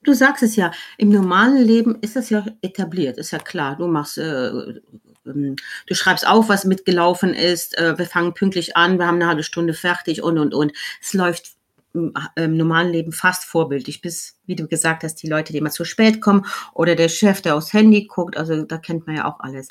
Du 0.05 0.13
sagst 0.13 0.43
es 0.43 0.55
ja, 0.55 0.71
im 0.97 1.09
normalen 1.09 1.57
Leben 1.57 1.97
ist 2.01 2.15
das 2.15 2.29
ja 2.29 2.45
etabliert, 2.61 3.17
ist 3.17 3.31
ja 3.31 3.39
klar. 3.39 3.75
Du 3.75 3.87
machst, 3.87 4.17
äh, 4.17 4.49
ähm, 5.25 5.55
du 5.87 5.95
schreibst 5.95 6.27
auf, 6.27 6.47
was 6.47 6.65
mitgelaufen 6.65 7.33
ist, 7.33 7.77
äh, 7.77 7.97
wir 7.97 8.05
fangen 8.05 8.33
pünktlich 8.33 8.77
an, 8.77 8.99
wir 8.99 9.07
haben 9.07 9.15
eine 9.15 9.27
halbe 9.27 9.43
Stunde 9.43 9.73
fertig 9.73 10.21
und 10.21 10.37
und 10.37 10.53
und. 10.53 10.73
Es 11.01 11.13
läuft 11.13 11.55
im, 11.93 12.13
im 12.35 12.57
normalen 12.57 12.91
Leben 12.91 13.11
fast 13.11 13.45
vorbildlich, 13.45 14.01
bis, 14.01 14.37
wie 14.45 14.55
du 14.55 14.67
gesagt 14.67 15.03
hast, 15.03 15.15
die 15.15 15.27
Leute, 15.27 15.53
die 15.53 15.59
immer 15.59 15.71
zu 15.71 15.85
spät 15.85 16.21
kommen 16.21 16.45
oder 16.73 16.95
der 16.95 17.09
Chef, 17.09 17.41
der 17.41 17.55
aufs 17.55 17.73
Handy 17.73 18.05
guckt, 18.05 18.37
also 18.37 18.63
da 18.63 18.77
kennt 18.77 19.07
man 19.07 19.15
ja 19.15 19.25
auch 19.25 19.39
alles. 19.39 19.69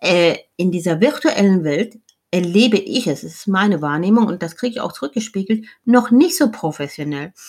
Äh, 0.00 0.36
in 0.56 0.70
dieser 0.70 1.00
virtuellen 1.00 1.64
Welt 1.64 1.98
erlebe 2.30 2.78
ich 2.78 3.06
es, 3.06 3.22
es 3.22 3.34
ist 3.34 3.48
meine 3.48 3.82
Wahrnehmung 3.82 4.26
und 4.26 4.42
das 4.42 4.56
kriege 4.56 4.72
ich 4.72 4.80
auch 4.80 4.92
zurückgespiegelt, 4.92 5.66
noch 5.84 6.10
nicht 6.10 6.36
so 6.36 6.50
professionell. 6.50 7.32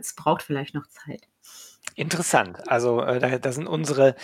Es 0.00 0.14
braucht 0.14 0.42
vielleicht 0.42 0.74
noch 0.74 0.86
Zeit. 0.86 1.26
Interessant. 1.98 2.68
Also, 2.70 3.02
äh, 3.02 3.18
da 3.18 3.38
da 3.38 3.50
sind 3.50 3.66
unsere 3.66 4.14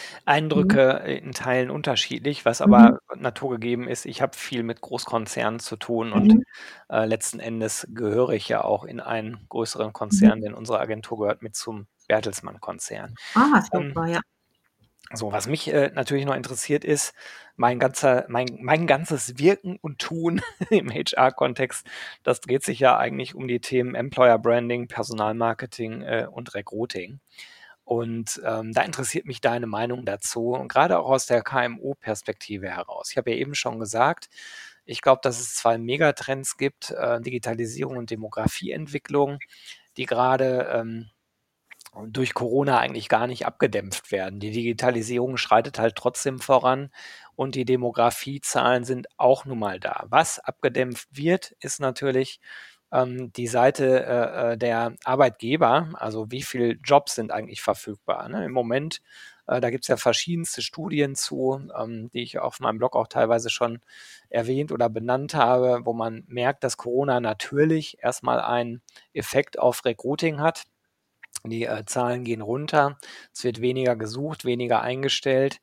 Mhm. 0.55 0.79
Eindrücke 0.79 1.01
äh, 1.03 1.19
in 1.19 1.33
Teilen 1.33 1.71
unterschiedlich, 1.71 2.45
was 2.45 2.61
Mhm. 2.65 2.95
aber 3.01 3.01
naturgegeben 3.17 3.89
ist. 3.89 4.07
Ich 4.07 4.23
habe 4.23 4.37
viel 4.37 4.63
mit 4.63 4.81
Großkonzernen 4.81 5.59
zu 5.59 5.75
tun 5.77 6.13
und, 6.13 6.35
Mhm. 6.35 6.45
äh, 6.89 7.05
letzten 7.05 7.41
Endes 7.41 7.87
gehöre 7.91 8.31
ich 8.31 8.49
ja 8.49 8.63
auch 8.63 8.85
in 8.85 9.01
einen 9.01 9.47
größeren 9.49 9.93
Mhm. 10.11 10.35
Konzern, 10.35 10.41
denn 10.41 10.55
unsere 10.55 10.79
Agentur 10.79 11.19
gehört 11.19 11.43
mit 11.43 11.57
zum 11.57 11.89
Bertelsmann-Konzern. 12.07 13.17
Ah, 13.37 13.61
Ähm, 13.73 14.01
super, 14.01 14.07
ja. 14.07 14.21
so, 15.13 15.33
was 15.33 15.47
mich, 15.47 15.69
äh, 15.73 15.91
natürlich 15.95 16.25
noch 16.25 16.35
interessiert, 16.35 16.85
ist 16.85 17.13
mein 17.57 17.79
ganzer 17.79 18.25
mein 18.29 18.59
mein 18.61 18.87
ganzes 18.87 19.39
Wirken 19.39 19.79
und 19.83 19.99
Tun 20.01 20.41
im 20.71 20.91
HR-Kontext, 20.91 21.87
das 22.23 22.41
dreht 22.41 22.65
sich 22.65 22.81
ja 22.81 22.97
eigentlich 22.99 23.35
um 23.35 23.47
die 23.47 23.61
Themen 23.61 23.95
Employer 23.95 24.39
Branding, 24.39 24.89
Personalmarketing, 24.89 26.03
äh, 26.03 26.27
und 26.31 26.55
Recruiting. 26.55 27.21
Und, 27.85 28.41
ähm, 28.47 28.73
da 28.73 28.83
interessiert 28.83 29.27
mich 29.27 29.41
deine 29.43 29.67
Meinung 29.67 30.05
dazu 30.07 30.51
und 30.53 30.69
grade 30.69 30.99
auch 30.99 31.11
aus 31.11 31.27
der 31.27 31.43
KMU-Perspektive 31.43 32.69
heraus. 32.71 33.11
Ich 33.11 33.17
habe 33.19 33.31
ja 33.33 33.37
eben 33.37 33.55
schon 33.55 33.79
gesagt, 33.79 34.29
ich 34.87 35.03
glaube, 35.03 35.21
dass 35.23 35.41
es 35.41 35.55
2 35.57 35.79
Megatrends 35.79 36.57
gibt, 36.57 36.91
äh, 36.93 37.21
Digitalisierung 37.21 37.97
und 37.99 38.11
Demografieentwicklung, 38.11 39.39
die 39.97 40.07
grade, 40.07 40.69
ähm, 40.73 41.11
durch 42.09 42.35
Corona 42.35 42.79
eigentlich 42.81 43.09
gar 43.09 43.27
nicht 43.29 43.47
abgedämpft 43.47 44.11
werden. 44.13 44.41
Die 44.41 44.51
Digitalisierung 44.51 45.37
schreitet 45.37 45.79
halt 45.79 45.95
trotzdem 45.97 46.41
voran 46.41 46.91
und 47.37 47.55
die 47.55 47.65
Demografiezahlen 47.65 48.85
sind 48.85 49.07
auch 49.17 49.45
nun 49.45 49.59
mal 49.61 49.79
da. 49.81 50.05
Was 50.09 50.41
abgedämpft 50.41 51.09
wird, 51.13 51.53
ist 51.61 51.81
natürlich 51.81 52.41
ähm, 52.95 53.33
die 53.33 53.49
Seite 53.49 54.07
äh, 54.07 54.53
äh, 54.53 54.59
der 54.59 54.95
Arbeitgeber, 55.05 55.91
also 55.95 56.31
wie 56.31 56.43
viele 56.43 56.75
Jobs 56.85 57.17
sind 57.17 57.33
eigentlich 57.33 57.61
verfügbar. 57.61 58.29
Ne? 58.29 58.45
Im 58.45 58.53
Moment, 58.53 59.03
äh, 59.49 59.61
da 59.61 59.71
gibt 59.71 59.85
es 59.85 59.89
ja 59.89 59.97
verschiedenste 59.97 60.63
Studien 60.63 61.17
zu, 61.17 61.61
ähm, 61.77 62.09
die 62.13 62.23
ich 62.23 62.39
auf 62.39 62.61
meinem 62.61 62.79
Blog 62.79 62.95
auch 62.95 63.09
teilweise 63.09 63.51
schon 63.51 63.81
erwähnt 64.31 64.71
oder 64.73 64.89
benannt 64.89 65.35
habe, 65.35 65.81
wo 65.85 65.93
man 65.93 66.25
merkt, 66.29 66.63
dass 66.65 66.77
Corona 66.77 67.21
natürlich 67.21 67.99
erstmal 68.01 68.41
einen 68.41 68.81
Effekt 69.13 69.59
auf 69.59 69.85
Recruiting 69.85 70.41
hat. 70.41 70.63
Die 71.45 71.65
äh, 71.65 71.85
Zahlen 71.85 72.25
gehen 72.25 72.43
runter, 72.43 72.97
es 73.35 73.45
wird 73.45 73.61
weniger 73.61 73.97
gesucht, 73.97 74.45
weniger 74.45 74.83
eingestellt. 74.83 75.61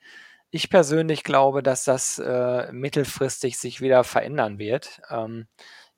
Ich 0.51 0.69
persönlich 0.69 1.23
glaube, 1.23 1.63
dass 1.63 1.85
das 1.85 2.19
äh, 2.19 2.71
mittelfristig 2.73 3.57
sich 3.57 3.79
wieder 3.79 4.03
verändern 4.03 4.59
wird. 4.59 5.01
Ähm, 5.09 5.47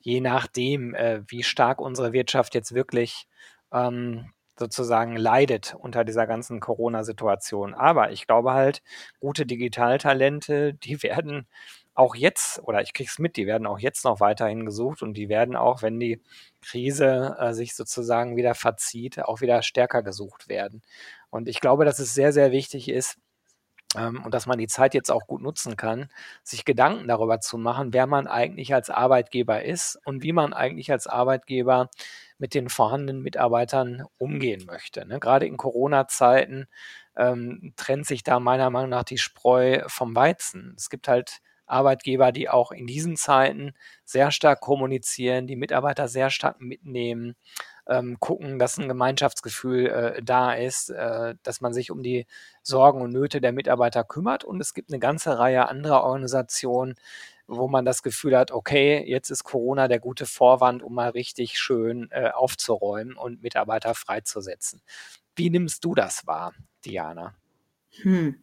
je 0.04 0.22
nachdem, 0.22 0.94
äh, 0.96 1.22
wie 1.28 1.44
stark 1.44 1.82
unsere 1.82 2.14
Wirtschaft 2.14 2.56
jetzt 2.56 2.74
wirklich, 2.76 3.28
ähm, 3.74 4.32
sozusagen 4.60 5.18
leidet 5.18 5.76
unter 5.80 6.04
dieser 6.04 6.28
ganzen 6.28 6.60
Corona-Situation. 6.60 7.74
Aber 7.74 8.12
ich 8.12 8.28
glaube 8.28 8.54
halt, 8.54 8.84
gute 9.20 9.46
Digitaltalente, 9.46 10.74
die 10.76 11.02
werden 11.04 11.48
auch 11.96 12.16
jetzt 12.16 12.60
oder 12.64 12.82
ich 12.82 12.94
kriege 12.94 13.10
es 13.10 13.20
mit, 13.20 13.38
die 13.38 13.46
werden 13.48 13.68
auch 13.68 13.80
jetzt 13.80 14.04
noch 14.06 14.20
weiterhin 14.20 14.66
gesucht 14.66 15.04
und 15.04 15.14
die 15.16 15.30
werden 15.30 15.56
auch, 15.56 15.82
wenn 15.84 16.00
die 16.00 16.22
Krise, 16.62 17.36
äh, 17.40 17.54
sich 17.54 17.76
sozusagen 17.76 18.36
wieder 18.36 18.56
verzieht, 18.56 19.20
auch 19.24 19.42
wieder 19.42 19.62
stärker 19.62 20.02
gesucht 20.04 20.50
werden. 20.50 20.82
Und 21.30 21.48
ich 21.48 21.60
glaube, 21.62 21.86
dass 21.86 22.00
es 22.00 22.14
sehr, 22.14 22.34
sehr 22.34 22.52
wichtig 22.52 22.90
ist, 22.90 23.18
und 23.96 24.34
dass 24.34 24.48
man 24.48 24.58
die 24.58 24.68
Zeit 24.68 24.94
jetzt 24.94 25.12
auch 25.12 25.28
gut 25.28 25.42
nutzen 25.42 25.78
kann, 25.78 26.10
sich 26.44 26.66
Gedanken 26.66 27.08
darüber 27.08 27.40
zu 27.40 27.58
machen, 27.58 27.94
wer 27.94 28.08
man 28.08 28.28
eigentlich 28.28 28.74
als 28.74 28.90
Arbeitgeber 28.90 29.64
ist 29.64 30.00
und 30.06 30.24
wie 30.24 30.34
man 30.34 30.54
eigentlich 30.54 30.92
als 30.92 31.08
Arbeitgeber 31.08 31.90
mit 32.38 32.54
den 32.54 32.70
vorhandenen 32.70 33.22
Mitarbeitern 33.22 34.06
umgehen 34.18 34.66
möchte. 34.66 35.06
Ne? 35.06 35.20
Gerade 35.20 35.46
in 35.46 35.58
Corona-Zeiten 35.58 36.68
ähm, 37.16 37.74
trennt 37.76 38.08
sich 38.08 38.24
da 38.24 38.40
meiner 38.40 38.70
Meinung 38.70 38.90
nach 38.90 39.04
die 39.04 39.18
Spreu 39.18 39.84
vom 39.88 40.16
Weizen. 40.16 40.74
Es 40.78 40.90
gibt 40.90 41.08
halt 41.08 41.42
Arbeitgeber, 41.66 42.32
die 42.32 42.50
auch 42.50 42.72
in 42.72 42.88
diesen 42.88 43.16
Zeiten 43.16 43.74
sehr 44.06 44.32
stark 44.32 44.60
kommunizieren, 44.62 45.48
die 45.48 45.56
Mitarbeiter 45.56 46.08
sehr 46.08 46.30
stark 46.30 46.60
mitnehmen, 46.60 47.36
ähm, 47.88 48.20
gucken, 48.20 48.60
dass 48.60 48.78
ein 48.78 48.88
Gemeinschaftsgefühl 48.88 49.88
äh, 49.88 50.24
da 50.24 50.54
ist, 50.54 50.90
äh, 50.90 51.36
dass 51.44 51.62
man 51.62 51.74
sich 51.74 51.92
um 51.92 52.04
die 52.04 52.26
Sorgen 52.62 53.02
und 53.02 53.12
Nöte 53.12 53.42
der 53.42 53.52
Mitarbeiter 53.52 54.04
kümmert. 54.04 54.44
Und 54.44 54.62
es 54.62 54.74
gibt 54.74 54.92
eine 54.92 55.00
ganze 55.00 55.38
Reihe 55.40 55.68
anderer 55.68 56.04
Organisationen, 56.04 56.96
wo 57.48 57.68
man 57.68 57.86
das 57.86 58.04
Gefühl 58.04 58.38
hat, 58.38 58.52
okay, 58.52 59.04
jetzt 59.06 59.30
ist 59.30 59.44
Corona 59.44 59.88
der 59.88 60.00
gute 60.00 60.26
Vorwand, 60.26 60.82
um 60.82 60.94
mal 60.94 61.10
richtig 61.10 61.60
schön 61.60 62.10
äh, 62.12 62.30
aufzuräumen 62.30 63.16
und 63.16 63.44
Mitarbeiter 63.44 63.96
freizusetzen. 63.96 64.82
Wie 65.36 65.50
nimmst 65.50 65.84
du 65.84 65.96
das 65.96 66.26
wahr, 66.28 66.54
Diana? 66.86 67.36
Hm. 68.02 68.36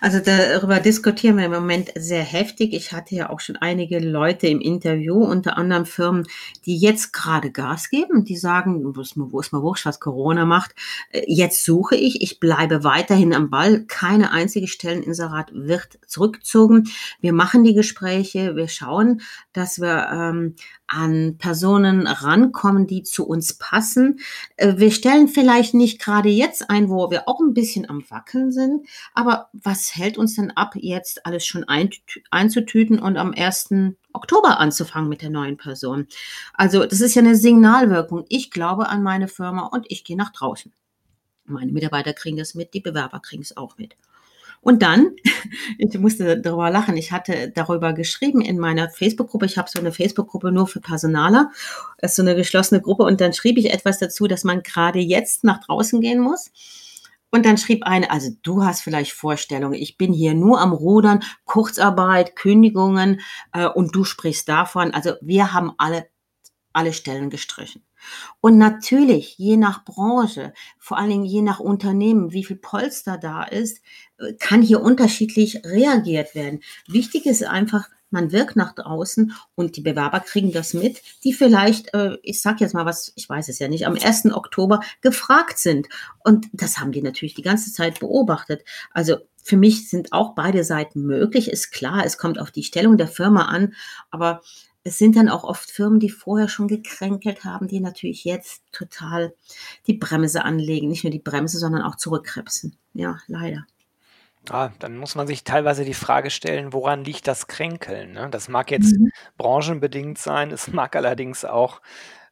Also 0.00 0.18
darüber 0.20 0.80
diskutieren 0.80 1.38
wir 1.38 1.46
im 1.46 1.52
Moment 1.52 1.90
sehr 1.94 2.22
heftig. 2.22 2.74
Ich 2.74 2.92
hatte 2.92 3.14
ja 3.14 3.30
auch 3.30 3.40
schon 3.40 3.56
einige 3.56 3.98
Leute 3.98 4.48
im 4.48 4.60
Interview, 4.60 5.16
unter 5.24 5.56
anderem 5.56 5.86
Firmen, 5.86 6.26
die 6.66 6.76
jetzt 6.76 7.12
gerade 7.12 7.50
Gas 7.50 7.88
geben, 7.88 8.24
die 8.24 8.36
sagen, 8.36 8.82
wo 8.84 9.00
ist 9.00 9.16
mir, 9.16 9.30
wo 9.30 9.40
ist 9.40 9.52
mir 9.52 9.62
wurscht, 9.62 9.86
was 9.86 10.00
Corona 10.00 10.44
macht. 10.44 10.74
Äh, 11.10 11.22
jetzt 11.26 11.64
suche 11.64 11.96
ich, 11.96 12.22
ich 12.22 12.40
bleibe 12.40 12.84
weiterhin 12.84 13.32
am 13.32 13.50
Ball. 13.50 13.84
Keine 13.84 14.32
einzige 14.32 14.66
Stelleninserat 14.66 15.52
wird 15.54 15.98
zurückgezogen. 16.06 16.88
Wir 17.20 17.32
machen 17.32 17.64
die 17.64 17.74
Gespräche, 17.74 18.56
wir 18.56 18.68
schauen, 18.68 19.20
dass 19.52 19.80
wir 19.80 20.08
ähm, 20.12 20.56
an 20.86 21.36
Personen 21.38 22.06
rankommen, 22.06 22.86
die 22.86 23.02
zu 23.02 23.26
uns 23.26 23.54
passen. 23.54 24.20
Äh, 24.56 24.74
wir 24.76 24.90
stellen 24.90 25.28
vielleicht 25.28 25.74
nicht 25.74 26.00
gerade 26.00 26.28
jetzt 26.28 26.70
ein, 26.70 26.88
wo 26.88 27.10
wir 27.10 27.28
auch 27.28 27.40
ein 27.40 27.54
bisschen 27.54 27.88
am 27.88 28.04
Wackeln 28.10 28.52
sind, 28.52 28.73
aber 29.14 29.48
was 29.52 29.94
hält 29.94 30.18
uns 30.18 30.36
denn 30.36 30.50
ab, 30.50 30.74
jetzt 30.76 31.26
alles 31.26 31.46
schon 31.46 31.64
einzutüten 32.30 32.98
und 32.98 33.16
am 33.16 33.32
1. 33.36 33.94
Oktober 34.12 34.58
anzufangen 34.58 35.08
mit 35.08 35.22
der 35.22 35.30
neuen 35.30 35.56
Person? 35.56 36.06
Also 36.52 36.84
das 36.84 37.00
ist 37.00 37.14
ja 37.14 37.22
eine 37.22 37.36
Signalwirkung. 37.36 38.24
Ich 38.28 38.50
glaube 38.50 38.88
an 38.88 39.02
meine 39.02 39.28
Firma 39.28 39.66
und 39.66 39.86
ich 39.88 40.04
gehe 40.04 40.16
nach 40.16 40.32
draußen. 40.32 40.72
Meine 41.46 41.72
Mitarbeiter 41.72 42.12
kriegen 42.12 42.36
das 42.36 42.54
mit, 42.54 42.74
die 42.74 42.80
Bewerber 42.80 43.20
kriegen 43.20 43.42
es 43.42 43.56
auch 43.56 43.76
mit. 43.76 43.96
Und 44.64 44.82
dann, 44.82 45.14
ich 45.78 45.96
musste 45.98 46.40
darüber 46.40 46.70
lachen, 46.70 46.96
ich 46.96 47.12
hatte 47.12 47.52
darüber 47.54 47.92
geschrieben 47.92 48.40
in 48.40 48.58
meiner 48.58 48.88
Facebook-Gruppe, 48.88 49.44
ich 49.46 49.58
habe 49.58 49.68
so 49.70 49.78
eine 49.78 49.92
Facebook-Gruppe 49.92 50.50
nur 50.50 50.66
für 50.66 50.80
Personaler, 50.80 51.50
das 51.98 52.12
ist 52.12 52.16
so 52.16 52.22
eine 52.22 52.34
geschlossene 52.34 52.80
Gruppe 52.80 53.04
und 53.04 53.20
dann 53.20 53.34
schrieb 53.34 53.58
ich 53.58 53.70
etwas 53.72 53.98
dazu, 53.98 54.26
dass 54.26 54.42
man 54.42 54.62
gerade 54.62 54.98
jetzt 54.98 55.44
nach 55.44 55.60
draußen 55.60 56.00
gehen 56.00 56.18
muss. 56.18 56.50
Und 57.34 57.44
dann 57.46 57.58
schrieb 57.58 57.82
eine, 57.82 58.12
also 58.12 58.30
du 58.44 58.64
hast 58.64 58.82
vielleicht 58.82 59.10
Vorstellungen, 59.10 59.74
ich 59.74 59.96
bin 59.96 60.12
hier 60.12 60.34
nur 60.34 60.60
am 60.60 60.72
Rudern, 60.72 61.24
Kurzarbeit, 61.44 62.36
Kündigungen 62.36 63.22
äh, 63.52 63.66
und 63.66 63.92
du 63.92 64.04
sprichst 64.04 64.48
davon. 64.48 64.94
Also 64.94 65.14
wir 65.20 65.52
haben 65.52 65.72
alle, 65.76 66.06
alle 66.72 66.92
Stellen 66.92 67.30
gestrichen. 67.30 67.82
Und 68.40 68.56
natürlich, 68.56 69.36
je 69.36 69.56
nach 69.56 69.84
Branche, 69.84 70.52
vor 70.78 70.96
allen 70.96 71.10
Dingen 71.10 71.24
je 71.24 71.42
nach 71.42 71.58
Unternehmen, 71.58 72.30
wie 72.30 72.44
viel 72.44 72.54
Polster 72.54 73.18
da 73.18 73.42
ist, 73.42 73.82
äh, 74.18 74.34
kann 74.34 74.62
hier 74.62 74.80
unterschiedlich 74.80 75.60
reagiert 75.64 76.36
werden. 76.36 76.60
Wichtig 76.86 77.26
ist 77.26 77.42
einfach, 77.42 77.88
man 78.14 78.32
wirkt 78.32 78.56
nach 78.56 78.74
draußen 78.74 79.34
und 79.54 79.76
die 79.76 79.82
Bewerber 79.82 80.20
kriegen 80.20 80.52
das 80.52 80.72
mit, 80.72 81.02
die 81.24 81.34
vielleicht, 81.34 81.92
äh, 81.92 82.16
ich 82.22 82.40
sage 82.40 82.58
jetzt 82.60 82.72
mal 82.72 82.86
was, 82.86 83.12
ich 83.16 83.28
weiß 83.28 83.48
es 83.48 83.58
ja 83.58 83.68
nicht, 83.68 83.86
am 83.86 83.98
1. 84.00 84.32
Oktober 84.32 84.80
gefragt 85.02 85.58
sind. 85.58 85.88
Und 86.20 86.46
das 86.52 86.78
haben 86.78 86.92
die 86.92 87.02
natürlich 87.02 87.34
die 87.34 87.42
ganze 87.42 87.72
Zeit 87.72 88.00
beobachtet. 88.00 88.64
Also 88.92 89.16
für 89.42 89.58
mich 89.58 89.90
sind 89.90 90.12
auch 90.12 90.34
beide 90.34 90.64
Seiten 90.64 91.02
möglich. 91.02 91.50
Ist 91.50 91.72
klar, 91.72 92.06
es 92.06 92.16
kommt 92.16 92.38
auf 92.38 92.50
die 92.50 92.62
Stellung 92.62 92.96
der 92.96 93.08
Firma 93.08 93.46
an, 93.46 93.74
aber 94.10 94.40
es 94.84 94.98
sind 94.98 95.16
dann 95.16 95.28
auch 95.28 95.44
oft 95.44 95.70
Firmen, 95.70 95.98
die 95.98 96.10
vorher 96.10 96.48
schon 96.48 96.68
gekränkelt 96.68 97.44
haben, 97.44 97.68
die 97.68 97.80
natürlich 97.80 98.24
jetzt 98.24 98.62
total 98.70 99.34
die 99.86 99.94
Bremse 99.94 100.44
anlegen. 100.44 100.88
Nicht 100.88 101.04
nur 101.04 101.10
die 101.10 101.18
Bremse, 101.18 101.58
sondern 101.58 101.82
auch 101.82 101.96
zurückkrebsen. 101.96 102.76
Ja, 102.92 103.18
leider. 103.26 103.66
Ah, 104.50 104.70
dann 104.78 104.98
muss 104.98 105.14
man 105.14 105.26
sich 105.26 105.44
teilweise 105.44 105.84
die 105.84 105.94
Frage 105.94 106.30
stellen, 106.30 106.72
woran 106.72 107.04
liegt 107.04 107.26
das 107.26 107.46
Kränkeln? 107.46 108.12
Ne? 108.12 108.28
Das 108.30 108.48
mag 108.48 108.70
jetzt 108.70 108.98
mhm. 108.98 109.10
branchenbedingt 109.38 110.18
sein, 110.18 110.50
es 110.50 110.68
mag 110.68 110.96
allerdings 110.96 111.44
auch 111.44 111.80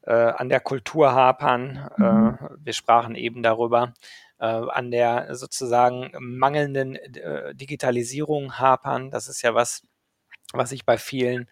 äh, 0.02 0.12
an 0.12 0.48
der 0.48 0.60
Kultur 0.60 1.12
hapern. 1.12 1.88
Äh, 1.98 2.02
mhm. 2.02 2.28
Äh, 2.28 2.48
wir 2.64 2.72
sprachen 2.72 3.14
eben 3.14 3.42
darüber, 3.42 3.94
äh, 4.38 4.44
an 4.44 4.90
der 4.90 5.34
sozusagen 5.34 6.10
mangelnden 6.18 6.96
äh, 6.96 7.54
Digitalisierung 7.54 8.58
hapern. 8.58 9.10
Das 9.10 9.28
ist 9.28 9.42
ja 9.42 9.54
was, 9.54 9.82
was 10.52 10.72
ich 10.72 10.84
bei 10.84 10.98
vielen 10.98 11.48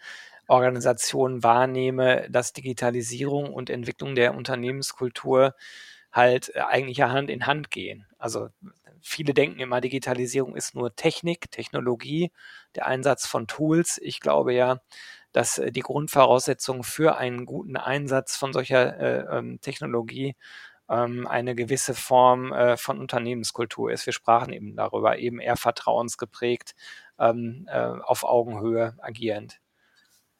Organisationen 0.47 1.43
wahrnehme, 1.43 2.27
dass 2.29 2.53
Digitalisierung 2.53 3.53
und 3.53 3.71
Entwicklung 3.71 4.15
der 4.15 4.35
Unternehmenskultur 4.35 5.55
halt 6.13 6.55
äh, 6.55 6.61
eigentlich 6.61 6.99
ja 6.99 7.11
Hand 7.11 7.31
in 7.31 7.47
Hand 7.47 7.71
gehen. 7.71 8.07
Also 8.19 8.49
viele 9.03 9.35
denken 9.35 9.61
immer, 9.61 9.81
Digitalisierung 9.81 10.57
ist 10.57 10.75
nur 10.75 10.95
Technik, 10.95 11.51
Technologie, 11.51 12.33
der 12.75 12.87
Einsatz 12.87 13.27
von 13.27 13.47
Tools. 13.47 13.99
Ich 14.03 14.21
glaube 14.21 14.55
ja, 14.55 14.81
dass 15.33 15.59
äh, 15.59 15.73
die 15.73 15.81
Grundvoraussetzung 15.81 16.83
für 16.83 17.17
einen 17.17 17.47
guten 17.47 17.77
Einsatz 17.77 18.37
von 18.37 18.53
solcher 18.53 18.99
äh, 18.99 19.39
ähm, 19.39 19.61
Technologie 19.61 20.37
ähm, 20.89 21.27
eine 21.27 21.55
gewisse 21.55 21.95
Form 21.95 22.53
äh, 22.53 22.77
von 22.77 22.99
Unternehmenskultur 22.99 23.93
ist. 23.93 24.07
Wir 24.07 24.13
sprachen 24.13 24.53
eben 24.53 24.77
darüber, 24.77 25.19
eben 25.19 25.39
eher 25.39 25.57
vertrauensgeprägt, 25.57 26.75
ähm, 27.19 27.67
äh, 27.69 27.79
auf 27.79 28.25
Augenhöhe 28.25 28.97
agierend. 29.01 29.61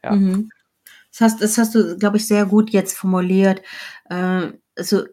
Ja. 0.03 0.13
Mhm. 0.13 0.51
Das 1.13 1.21
hast, 1.21 1.43
das 1.43 1.59
hast 1.59 1.75
du, 1.75 1.97
glaube 1.99 2.17
ich, 2.17 2.27
sehr 2.27 2.47
gut 2.47 2.71
jetzt 2.71 2.97
formuliert. 2.97 3.63
Äh, 4.09 4.53
also 4.77 5.05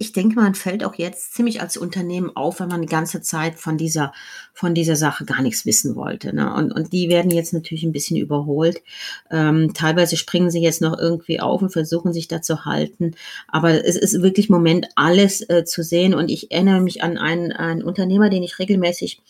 ich 0.00 0.12
denke, 0.12 0.36
man 0.36 0.54
fällt 0.54 0.84
auch 0.84 0.94
jetzt 0.94 1.34
ziemlich 1.34 1.60
als 1.60 1.76
Unternehmen 1.76 2.34
auf, 2.36 2.60
wenn 2.60 2.68
man 2.68 2.82
die 2.82 2.88
ganze 2.88 3.20
Zeit 3.20 3.56
von 3.56 3.76
dieser, 3.76 4.12
von 4.54 4.72
dieser 4.72 4.94
Sache 4.94 5.24
gar 5.24 5.42
nichts 5.42 5.66
wissen 5.66 5.96
wollte. 5.96 6.32
Ne? 6.32 6.54
Und, 6.54 6.70
und 6.70 6.92
die 6.92 7.08
werden 7.08 7.32
jetzt 7.32 7.52
natürlich 7.52 7.82
ein 7.82 7.90
bisschen 7.90 8.16
überholt. 8.16 8.80
Ähm, 9.28 9.74
teilweise 9.74 10.16
springen 10.16 10.50
sie 10.50 10.62
jetzt 10.62 10.80
noch 10.80 10.96
irgendwie 10.96 11.40
auf 11.40 11.62
und 11.62 11.70
versuchen 11.70 12.12
sich 12.12 12.28
da 12.28 12.40
zu 12.40 12.64
halten. 12.64 13.16
Aber 13.48 13.84
es 13.84 13.96
ist 13.96 14.22
wirklich 14.22 14.48
Moment, 14.48 14.86
alles 14.94 15.40
äh, 15.50 15.64
zu 15.64 15.82
sehen. 15.82 16.14
Und 16.14 16.30
ich 16.30 16.52
erinnere 16.52 16.80
mich 16.80 17.02
an 17.02 17.18
einen, 17.18 17.50
einen 17.50 17.82
Unternehmer, 17.82 18.30
den 18.30 18.44
ich 18.44 18.60
regelmäßig 18.60 19.20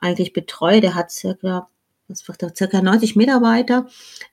eigentlich 0.00 0.32
betreue. 0.32 0.80
Der 0.80 0.96
hat 0.96 1.12
circa 1.12 1.68
das 2.08 2.24
circa 2.56 2.80
90 2.80 3.16
Mitarbeiter 3.16 3.86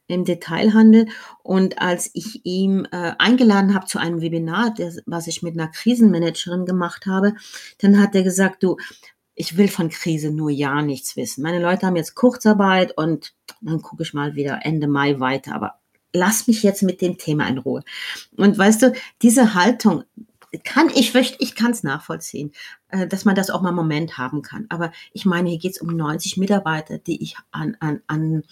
im 0.08 0.26
Detailhandel. 0.26 1.08
Und 1.42 1.82
als 1.82 2.10
ich 2.14 2.46
ihm 2.46 2.86
äh, 2.92 3.14
eingeladen 3.18 3.74
habe 3.74 3.86
zu 3.86 4.00
einem 4.00 4.22
Webinar, 4.22 4.74
das, 4.78 5.00
was 5.06 5.28
ich 5.28 5.42
mit 5.42 5.54
einer 5.54 5.70
Krisenmanagerin 5.70 6.66
gemacht 6.66 7.06
habe, 7.06 7.34
dann 7.80 8.00
hat 8.00 8.16
er 8.16 8.24
gesagt, 8.24 8.64
du, 8.64 8.78
ich 9.36 9.58
will 9.58 9.68
von 9.68 9.90
Krise 9.90 10.32
nur 10.32 10.52
ja 10.52 10.82
nichts 10.82 11.16
wissen. 11.16 11.42
Meine 11.42 11.60
Leute 11.60 11.88
haben 11.88 11.96
jetzt 11.96 12.16
Kurzarbeit 12.16 12.96
und 12.98 13.34
dann 13.62 13.82
gucke 13.82 14.04
ich 14.04 14.14
mal 14.14 14.36
wieder 14.36 14.60
Ende 14.64 14.88
Mai 14.88 15.20
weiter. 15.20 15.56
Aber 15.56 15.80
lass 16.14 16.48
mich 16.48 16.64
jetzt 16.64 16.84
mit 16.84 17.02
dem 17.02 17.18
Thema 17.18 17.48
in 17.48 17.58
Ruhe. 17.58 17.84
Und 18.38 18.58
weißt 18.58 18.84
du, 18.84 18.94
diese 19.22 19.56
Haltung, 19.56 20.04
kann 20.60 20.90
ich, 20.90 21.16
ich 21.16 21.56
kann 21.56 21.72
es 21.72 21.84
nachvollziehen, 21.84 22.52
äh, 22.90 23.08
dass 23.08 23.26
man 23.26 23.36
das 23.36 23.50
auch 23.50 23.62
mal 23.62 23.70
einen 23.70 23.78
Moment 23.78 24.18
haben 24.18 24.42
kann. 24.42 24.66
Aber 24.70 24.92
ich 25.14 25.26
meine, 25.26 25.50
hier 25.50 25.60
geht 25.60 25.74
es 25.74 25.82
um 25.82 25.96
90 25.96 26.38
Mitarbeiter, 26.38 26.98
die 26.98 27.22
ich 27.22 27.36
an, 27.52 27.78
an, 27.80 28.02
an, 28.08 28.44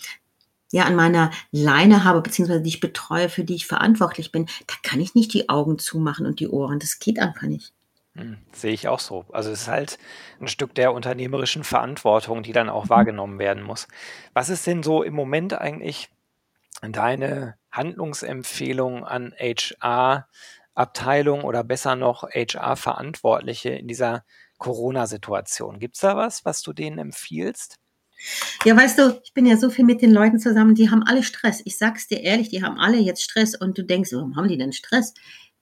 ja, 0.72 0.86
an 0.86 0.96
meiner 0.96 1.32
Leine 1.52 2.04
habe, 2.04 2.22
beziehungsweise 2.22 2.62
die 2.62 2.70
ich 2.70 2.80
betreue, 2.80 3.30
für 3.30 3.44
die 3.44 3.56
ich 3.56 3.68
verantwortlich 3.68 4.32
bin. 4.32 4.48
Da 4.68 4.74
kann 4.84 5.00
ich 5.00 5.16
nicht 5.16 5.34
die 5.34 5.50
Augen 5.50 5.78
zumachen 5.78 6.26
und 6.26 6.40
die 6.40 6.48
Ohren. 6.48 6.80
Das 6.80 7.00
geht 7.00 7.20
einfach 7.20 7.44
nicht. 7.44 7.74
Hm, 8.16 8.38
sehe 8.52 8.74
ich 8.74 8.88
auch 8.88 9.00
so. 9.00 9.26
Also 9.32 9.52
es 9.52 9.62
ist 9.62 9.68
halt 9.68 9.98
ein 10.40 10.48
Stück 10.48 10.76
der 10.76 10.94
unternehmerischen 10.94 11.64
Verantwortung, 11.64 12.44
die 12.44 12.52
dann 12.52 12.70
auch 12.70 12.90
wahrgenommen 12.90 13.40
werden 13.40 13.64
muss. 13.64 13.88
Was 14.34 14.50
ist 14.50 14.68
denn 14.68 14.84
so 14.84 15.04
im 15.04 15.14
Moment 15.14 15.54
eigentlich 15.54 16.10
deine 16.82 17.56
Handlungsempfehlung 17.72 19.06
an 19.06 19.34
HR, 19.38 20.28
Abteilung 20.74 21.44
oder 21.44 21.64
besser 21.64 21.96
noch 21.96 22.24
HR-Verantwortliche 22.24 23.70
in 23.70 23.88
dieser 23.88 24.24
Corona-Situation? 24.58 25.80
Gibt 25.80 25.96
es 25.96 26.02
da 26.02 26.16
was, 26.16 26.46
was 26.46 26.62
du 26.62 26.74
denen 26.74 26.98
empfiehlst? 26.98 27.78
Ja, 28.66 28.78
weißt 28.78 29.00
du, 29.00 29.20
ich 29.24 29.34
bin 29.34 29.46
ja 29.46 29.58
so 29.58 29.70
viel 29.70 29.86
mit 29.86 30.02
den 30.02 30.12
Leuten 30.12 30.40
zusammen, 30.40 30.76
die 30.76 30.90
haben 30.90 31.04
alle 31.04 31.24
Stress. 31.24 31.62
Ich 31.66 31.78
sag's 31.78 32.08
dir 32.08 32.22
ehrlich, 32.22 32.50
die 32.50 32.64
haben 32.64 32.78
alle 32.78 32.98
jetzt 32.98 33.24
Stress 33.24 33.56
und 33.56 33.78
du 33.78 33.84
denkst, 33.84 34.12
warum 34.14 34.36
haben 34.36 34.48
die 34.48 34.58
denn 34.58 34.74
Stress? 34.74 35.14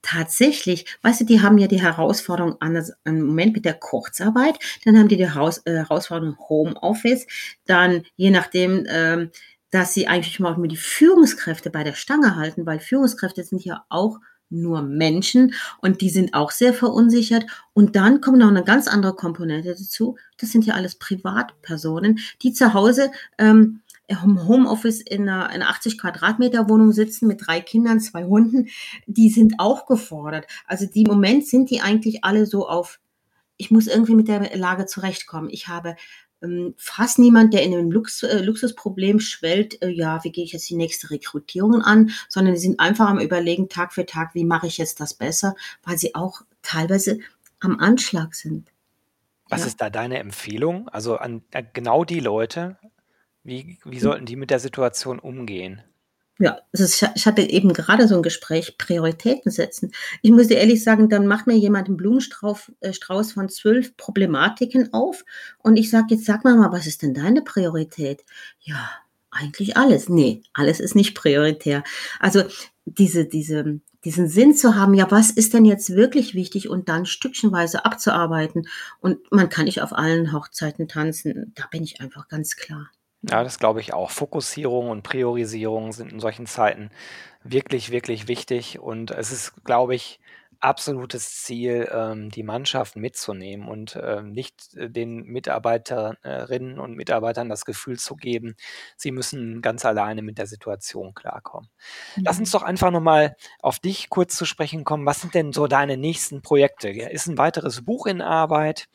Tatsächlich, 0.02 0.86
weißt 1.02 1.22
du, 1.22 1.26
die 1.26 1.42
haben 1.42 1.58
ja 1.58 1.68
die 1.68 1.82
Herausforderung 1.82 2.56
an 2.62 2.74
das, 2.74 2.94
im 3.04 3.22
Moment 3.22 3.54
mit 3.54 3.66
der 3.66 3.74
Kurzarbeit, 3.74 4.58
dann 4.86 4.98
haben 4.98 5.10
die 5.10 5.18
die 5.18 5.30
Haus, 5.30 5.60
äh, 5.66 5.74
Herausforderung 5.74 6.38
Homeoffice, 6.48 7.28
dann 7.66 8.04
je 8.16 8.32
nachdem, 8.32 8.86
ähm, 8.90 9.32
dass 9.72 9.94
sie 9.94 10.08
eigentlich 10.08 10.40
mal 10.40 10.56
die 10.68 10.78
Führungskräfte 10.78 11.70
bei 11.70 11.84
der 11.84 11.94
Stange 11.94 12.36
halten, 12.36 12.66
weil 12.66 12.80
Führungskräfte 12.80 13.44
sind 13.44 13.64
ja 13.64 13.86
auch 13.90 14.20
nur 14.50 14.82
Menschen 14.82 15.54
und 15.82 16.02
die 16.02 16.10
sind 16.10 16.34
auch 16.34 16.52
sehr 16.52 16.74
verunsichert. 16.74 17.46
Und 17.74 17.96
dann 17.96 18.22
kommt 18.22 18.40
noch 18.40 18.48
eine 18.48 18.64
ganz 18.64 18.88
andere 18.88 19.16
Komponente 19.16 19.70
dazu. 19.70 20.18
Das 20.38 20.52
sind 20.52 20.66
ja 20.66 20.74
alles 20.74 20.96
Privatpersonen, 20.96 22.20
die 22.42 22.54
zu 22.54 22.74
Hause 22.74 23.12
ähm, 23.38 23.82
im 24.10 24.48
Homeoffice 24.48 25.02
in 25.02 25.30
einer, 25.30 25.48
in 25.50 25.62
einer 25.62 25.70
80 25.70 26.00
Quadratmeter 26.00 26.68
Wohnung 26.68 26.92
sitzen 26.92 27.28
mit 27.28 27.46
drei 27.46 27.62
Kindern, 27.62 28.00
zwei 28.00 28.26
Hunden. 28.26 28.68
Die 29.06 29.30
sind 29.30 29.56
auch 29.60 29.86
gefordert. 29.86 30.48
Also 30.66 30.88
die 30.88 31.04
im 31.04 31.12
Moment 31.12 31.46
sind 31.46 31.70
die 31.70 31.82
eigentlich 31.82 32.24
alle 32.24 32.46
so 32.46 32.68
auf, 32.68 33.00
ich 33.58 33.72
muss 33.72 33.88
irgendwie 33.88 34.16
mit 34.16 34.28
der 34.28 34.58
Lage 34.58 34.88
zurechtkommen. 34.88 35.50
Ich 35.52 35.68
habe 35.68 35.96
fast 36.78 37.20
niemand, 37.20 37.54
der 37.54 37.64
in 37.64 37.74
einem 37.74 37.92
Lux, 37.92 38.24
äh, 38.24 38.40
Luxusproblem 38.42 39.20
schwellt, 39.20 39.82
äh, 39.82 39.90
ja, 39.90 40.24
wie 40.24 40.32
gehe 40.32 40.44
ich 40.46 40.54
jetzt 40.54 40.70
die 40.70 40.76
nächste 40.76 41.10
Rekrutierung 41.12 41.82
an, 41.82 42.12
sondern 42.30 42.54
die 42.54 42.60
sind 42.62 42.80
einfach 42.80 43.08
am 43.10 43.20
Überlegen, 43.20 43.68
Tag 43.70 43.94
für 43.94 44.06
Tag, 44.06 44.36
wie 44.36 44.46
mache 44.46 44.68
ich 44.68 44.78
jetzt 44.78 45.00
das 45.00 45.14
besser, 45.14 45.56
weil 45.84 45.98
sie 45.98 46.16
auch 46.16 46.42
teilweise 46.62 47.20
am 47.60 47.80
Anschlag 47.80 48.36
sind. 48.36 48.72
Was 49.50 49.62
Ja. 49.62 49.68
ist 49.68 49.82
da 49.82 49.90
deine 49.90 50.20
Empfehlung? 50.20 50.88
Also 50.90 51.18
an 51.18 51.42
äh, 51.52 51.64
genau 51.74 52.06
die 52.06 52.20
Leute, 52.20 52.78
wie 53.44 53.80
wie 53.84 54.00
sollten 54.00 54.26
die 54.26 54.36
mit 54.36 54.50
der 54.52 54.60
Situation 54.60 55.20
umgehen? 55.20 55.82
Ja, 56.42 56.58
es 56.72 56.80
ist 56.80 57.06
ich 57.16 57.26
hatte 57.26 57.42
eben 57.42 57.74
gerade 57.74 58.08
so 58.08 58.16
'n 58.16 58.24
Gespräch, 58.24 58.78
Prioritäten 58.78 59.52
setzen. 59.52 59.92
Ich 60.22 60.32
muss 60.32 60.48
dir 60.48 60.56
ehrlich 60.58 60.82
sagen, 60.86 61.10
dann 61.10 61.28
macht 61.28 61.48
mir 61.48 61.58
jemand 61.58 61.90
'n 61.90 61.98
Blumenstrauß 61.98 62.72
äh, 62.80 62.94
von 63.34 63.50
12 63.50 63.98
Problematiken 63.98 64.94
auf 64.94 65.26
und 65.58 65.76
ich 65.76 65.90
sage: 65.90 66.08
„Jetzt 66.16 66.24
sag 66.26 66.46
mir 66.46 66.56
mal, 66.56 66.72
was 66.72 66.88
ist 66.88 67.02
denn 67.02 67.14
deine 67.14 67.42
Priorität?“ 67.42 68.24
„Ja, 68.62 68.90
eigentlich 69.32 69.76
alles.“ 69.76 70.08
Ne, 70.08 70.42
alles 70.54 70.80
ist 70.80 70.96
nicht 70.96 71.14
prioritär. 71.14 71.84
Also, 72.22 72.44
diese 72.86 73.26
diese 73.26 73.82
diesen 74.06 74.30
Sinn 74.30 74.56
zu 74.56 74.76
haben, 74.76 74.94
ja, 74.94 75.12
was 75.12 75.32
ist 75.32 75.54
denn 75.54 75.66
jetzt 75.66 75.90
wirklich 75.94 76.34
wichtig 76.36 76.70
und 76.70 76.88
dann 76.88 77.06
stückchenweise 77.06 77.84
abzuarbeiten 77.84 78.66
und 79.02 79.30
man 79.30 79.50
kann 79.50 79.66
nicht 79.66 79.82
auf 79.82 79.92
allen 79.92 80.32
Hochzeiten 80.32 80.88
tanzen. 80.88 81.52
Da 81.56 81.66
bin 81.70 81.84
ich 81.84 82.00
einfach 82.00 82.30
ganz 82.30 82.56
klar. 82.56 82.90
Ja, 83.28 83.44
Mhm. 83.44 83.44
das 83.44 83.60
glaube 83.60 83.82
ich 83.82 83.94
auch. 83.94 84.12
Fokussierung 84.12 84.90
und 84.90 85.04
Priorisierung 85.04 85.92
sind 85.92 86.12
in 86.14 86.20
solchen 86.20 86.46
Zeiten 86.46 86.90
wirklich, 87.44 87.92
wirklich 87.92 88.28
wichtig 88.28 88.80
und 88.80 89.12
es 89.12 89.32
ist, 89.32 89.64
glaube 89.66 89.94
ich, 89.96 90.20
absolutes 90.62 91.42
Ziel, 91.44 91.90
ähm, 91.94 92.30
die 92.30 92.44
Mannschaft 92.44 92.96
mitzunehmen 92.98 93.68
und, 93.70 93.98
ähm, 94.02 94.32
nicht, 94.32 94.76
äh, 94.76 94.90
den 94.90 95.24
Mitarbeiterinnen 95.24 96.80
und 96.80 96.96
Mitarbeitern 96.98 97.48
das 97.50 97.64
Gefühl 97.66 97.98
zu 97.98 98.16
geben, 98.18 98.56
sie 98.98 99.12
müssen 99.12 99.62
ganz 99.62 99.86
alleine 99.86 100.22
mit 100.22 100.38
der 100.38 100.48
Situation 100.48 101.14
klarkommen. 101.14 101.70
Lass 102.26 102.40
uns 102.40 102.50
Mhm. 102.50 102.54
doch 102.54 102.64
einfach 102.64 102.92
noch 102.92 103.02
mal 103.02 103.36
auf 103.62 103.80
dich 103.80 104.10
kurz 104.10 104.36
zu 104.38 104.46
sprechen 104.46 104.84
kommen. 104.86 105.06
Was 105.06 105.22
sind 105.22 105.36
denn 105.36 105.54
so 105.54 105.68
deine 105.68 105.98
nächsten 105.98 106.42
Projekte? 106.42 106.90
Ist 106.90 107.28
'n 107.30 107.38
weiteres 107.38 107.86
Buch 107.86 108.08
in 108.08 108.22
Arbeit? 108.22 108.88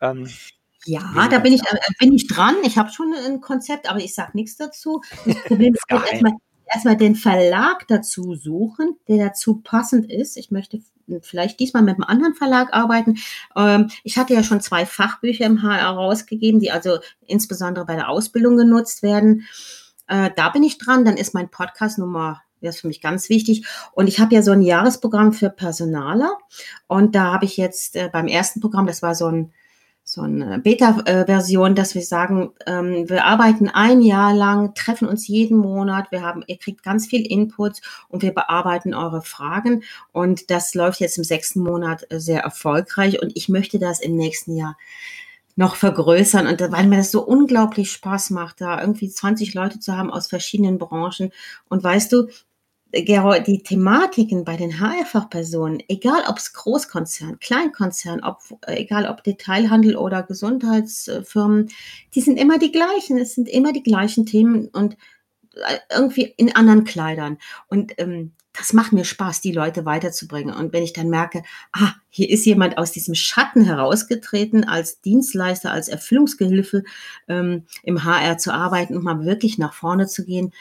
Ähm, 0.00 0.38
Ja, 0.86 1.28
da 1.30 1.38
das 1.38 1.38
bin 1.38 1.52
ich 1.52 1.60
aus? 1.62 1.68
äh, 1.70 1.78
bin 1.98 2.12
ich 2.12 2.26
dran. 2.26 2.56
Ich 2.64 2.76
habe 2.76 2.90
schon 2.90 3.12
'n 3.14 3.40
Konzept, 3.40 3.88
aber 3.88 4.00
ich 4.00 4.14
sage 4.14 4.32
nix 4.34 4.56
dazu. 4.56 5.00
Das 5.24 5.40
Problem 5.44 5.74
ist 5.74 5.82
Ist 5.82 5.88
bloß 5.88 6.02
erst 6.04 6.20
geheim. 6.20 6.22
mal 6.22 6.32
erst 6.74 6.84
mal 6.86 6.96
den 6.96 7.14
Verlag 7.16 7.86
dazu 7.88 8.34
suchen, 8.34 8.96
der 9.08 9.26
dazu 9.26 9.56
passend 9.62 10.10
ist. 10.10 10.36
Ich 10.36 10.50
möchte 10.50 10.80
vielleicht 11.22 11.60
diesmal 11.60 11.82
mit 11.82 11.98
'nem 11.98 12.08
anderen 12.08 12.34
Verlag 12.34 12.72
arbeiten. 12.72 13.18
Ähm, 13.56 13.90
ich 14.04 14.16
hatte 14.18 14.34
ja 14.34 14.42
schon 14.42 14.60
2 14.60 14.86
Fachbücher 14.86 15.44
im 15.46 15.62
HR 15.62 15.90
rausgegeben, 15.90 16.60
die 16.60 16.70
also 16.72 16.98
insbesondere 17.26 17.84
bei 17.86 17.94
der 17.96 18.08
Ausbildung 18.08 18.56
genutzt 18.56 19.02
werden. 19.02 19.46
Äh, 20.08 20.30
da 20.36 20.48
bin 20.50 20.62
ich 20.64 20.78
dran. 20.78 21.04
Dann 21.04 21.16
ist 21.16 21.34
mein 21.34 21.50
Podcast 21.50 21.98
Nummer 21.98 22.42
der 22.62 22.70
ist 22.70 22.80
für 22.80 22.86
mich 22.88 23.00
ganz 23.00 23.28
wichtig. 23.28 23.66
Und 23.92 24.06
ich 24.06 24.20
habe 24.20 24.34
ja 24.36 24.40
so 24.42 24.52
'n 24.52 24.62
Jahresprogramm 24.62 25.32
für 25.32 25.50
Personaler 25.50 26.30
und 26.86 27.14
da 27.16 27.32
habe 27.32 27.44
ich 27.44 27.56
jetzt, 27.56 27.96
äh, 27.96 28.08
beim 28.12 28.28
1. 28.28 28.60
Programm 28.60 28.86
das 28.86 29.02
war 29.02 29.14
so 29.16 29.26
'n 29.28 29.52
so 30.12 30.26
'ne 30.26 30.58
Beta 30.58 30.98
äh, 31.06 31.24
Version, 31.24 31.74
dass 31.74 31.94
wir 31.94 32.02
sagen, 32.02 32.50
ähm, 32.66 33.08
wir 33.08 33.24
arbeiten 33.24 33.68
1 33.70 34.04
Jahr 34.04 34.34
lang, 34.34 34.74
treffen 34.74 35.08
uns 35.08 35.26
jeden 35.26 35.56
Monat. 35.56 36.12
Wir 36.12 36.20
haben 36.20 36.44
ihr 36.46 36.58
kriegt 36.58 36.82
ganz 36.82 37.06
viel 37.06 37.24
Input 37.26 37.80
und 38.10 38.22
wir 38.22 38.34
bearbeiten 38.34 38.92
eure 38.92 39.22
Fragen. 39.22 39.84
Und 40.12 40.50
das 40.50 40.74
läuft 40.74 41.00
jetzt 41.00 41.16
im 41.16 41.24
6. 41.24 41.60
Monat, 41.60 42.04
äh, 42.10 42.20
sehr 42.20 42.42
erfolgreich 42.42 43.22
und 43.22 43.32
ich 43.36 43.48
möchte 43.48 43.78
das 43.78 44.00
im 44.00 44.14
nächsten 44.16 44.54
Jahr 44.54 44.76
noch 45.56 45.76
vergrößern 45.76 46.46
und 46.46 46.60
weil 46.72 46.86
mir 46.86 46.98
das 46.98 47.10
so 47.10 47.22
unglaublich 47.24 47.90
Spaß 47.92 48.30
macht, 48.30 48.60
da 48.60 48.80
irgendwie 48.80 49.08
20 49.10 49.54
Leute 49.54 49.80
zu 49.80 49.96
haben 49.96 50.10
aus 50.10 50.26
verschiedenen 50.28 50.78
Branchen. 50.78 51.30
Und 51.68 51.82
weißt 51.84 52.12
du, 52.12 52.28
die 52.92 53.62
Thematiken 53.62 54.44
bei 54.44 54.56
den 54.56 54.78
HR-Fachpersonen, 54.78 55.82
egal 55.88 56.24
ob's 56.28 56.52
Großkonzern, 56.52 57.38
Kleinkonzern, 57.40 58.20
ob 58.22 58.40
äh, 58.66 58.76
egal 58.82 59.06
ob 59.06 59.24
Detailhandel 59.24 59.96
oder 59.96 60.22
Gesundheits 60.22 61.08
äh, 61.08 61.22
Firmen, 61.24 61.70
die 62.14 62.20
sind 62.20 62.36
immer 62.38 62.58
die 62.58 62.72
gleichen. 62.72 63.18
Es 63.18 63.34
sind 63.34 63.48
immer 63.48 63.72
die 63.72 63.82
gleichen 63.82 64.26
Themen 64.26 64.68
und, 64.68 64.96
äh, 65.54 65.78
irgendwie 65.94 66.34
in 66.36 66.54
anderen 66.54 66.84
Kleidern. 66.84 67.38
Und, 67.68 67.92
ähm, 67.98 68.32
das 68.58 68.74
macht 68.74 68.92
mir 68.92 69.04
Spaß, 69.04 69.40
die 69.40 69.52
Leute 69.52 69.86
weiterzubringen. 69.86 70.54
Und 70.54 70.74
wenn 70.74 70.82
ich 70.82 70.92
dann 70.92 71.08
merke: 71.08 71.42
„Ah, 71.72 71.94
hier 72.10 72.28
ist 72.28 72.44
jemand 72.44 72.76
aus 72.78 72.92
diesem 72.92 73.14
Schatten 73.14 73.64
herausgetreten, 73.64 74.64
als 74.64 75.00
Dienstleister, 75.00 75.72
als 75.72 75.88
Erfüllungsgehilfe, 75.88 76.84
ähm, 77.28 77.64
im 77.82 78.04
HR 78.04 78.36
zu 78.38 78.52
arbeiten 78.52 78.94
und 78.96 79.04
mal 79.04 79.24
wirklich 79.24 79.56
nach 79.58 79.72
vorne 79.72 80.06
zu 80.06 80.24
gehen“, 80.26 80.52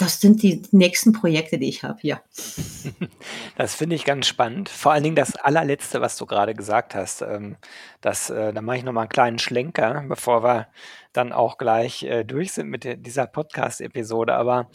das 0.00 0.20
sind 0.20 0.42
die 0.42 0.62
nächsten 0.72 1.12
Projekte, 1.12 1.58
die 1.58 1.68
ich 1.68 1.82
habe, 1.84 1.98
ja. 2.02 2.20
Das 3.56 3.74
finde 3.74 3.96
ich 3.96 4.04
ganz 4.04 4.26
spannend. 4.26 4.68
Vor 4.68 4.92
allen 4.92 5.02
Dingen 5.04 5.16
das 5.16 5.36
Allerletzte, 5.36 6.00
was 6.00 6.16
du 6.16 6.26
grade 6.26 6.54
gesagt 6.54 6.94
hast, 6.94 7.22
ähm, 7.22 7.56
das 8.00 8.30
äh, 8.30 8.52
da 8.52 8.62
mache 8.62 8.78
ich 8.78 8.84
noch 8.84 8.92
mal 8.92 9.02
'n 9.04 9.08
kleinen 9.08 9.38
Schlenker, 9.38 10.04
bevor 10.08 10.42
wir 10.42 10.68
dann 11.12 11.32
auch 11.32 11.58
gleich, 11.58 12.02
äh, 12.04 12.24
durch 12.24 12.52
sind 12.52 12.68
mit 12.68 12.84
dieser 13.06 13.26
Podcast-Episode. 13.26 14.34
Aber, 14.34 14.70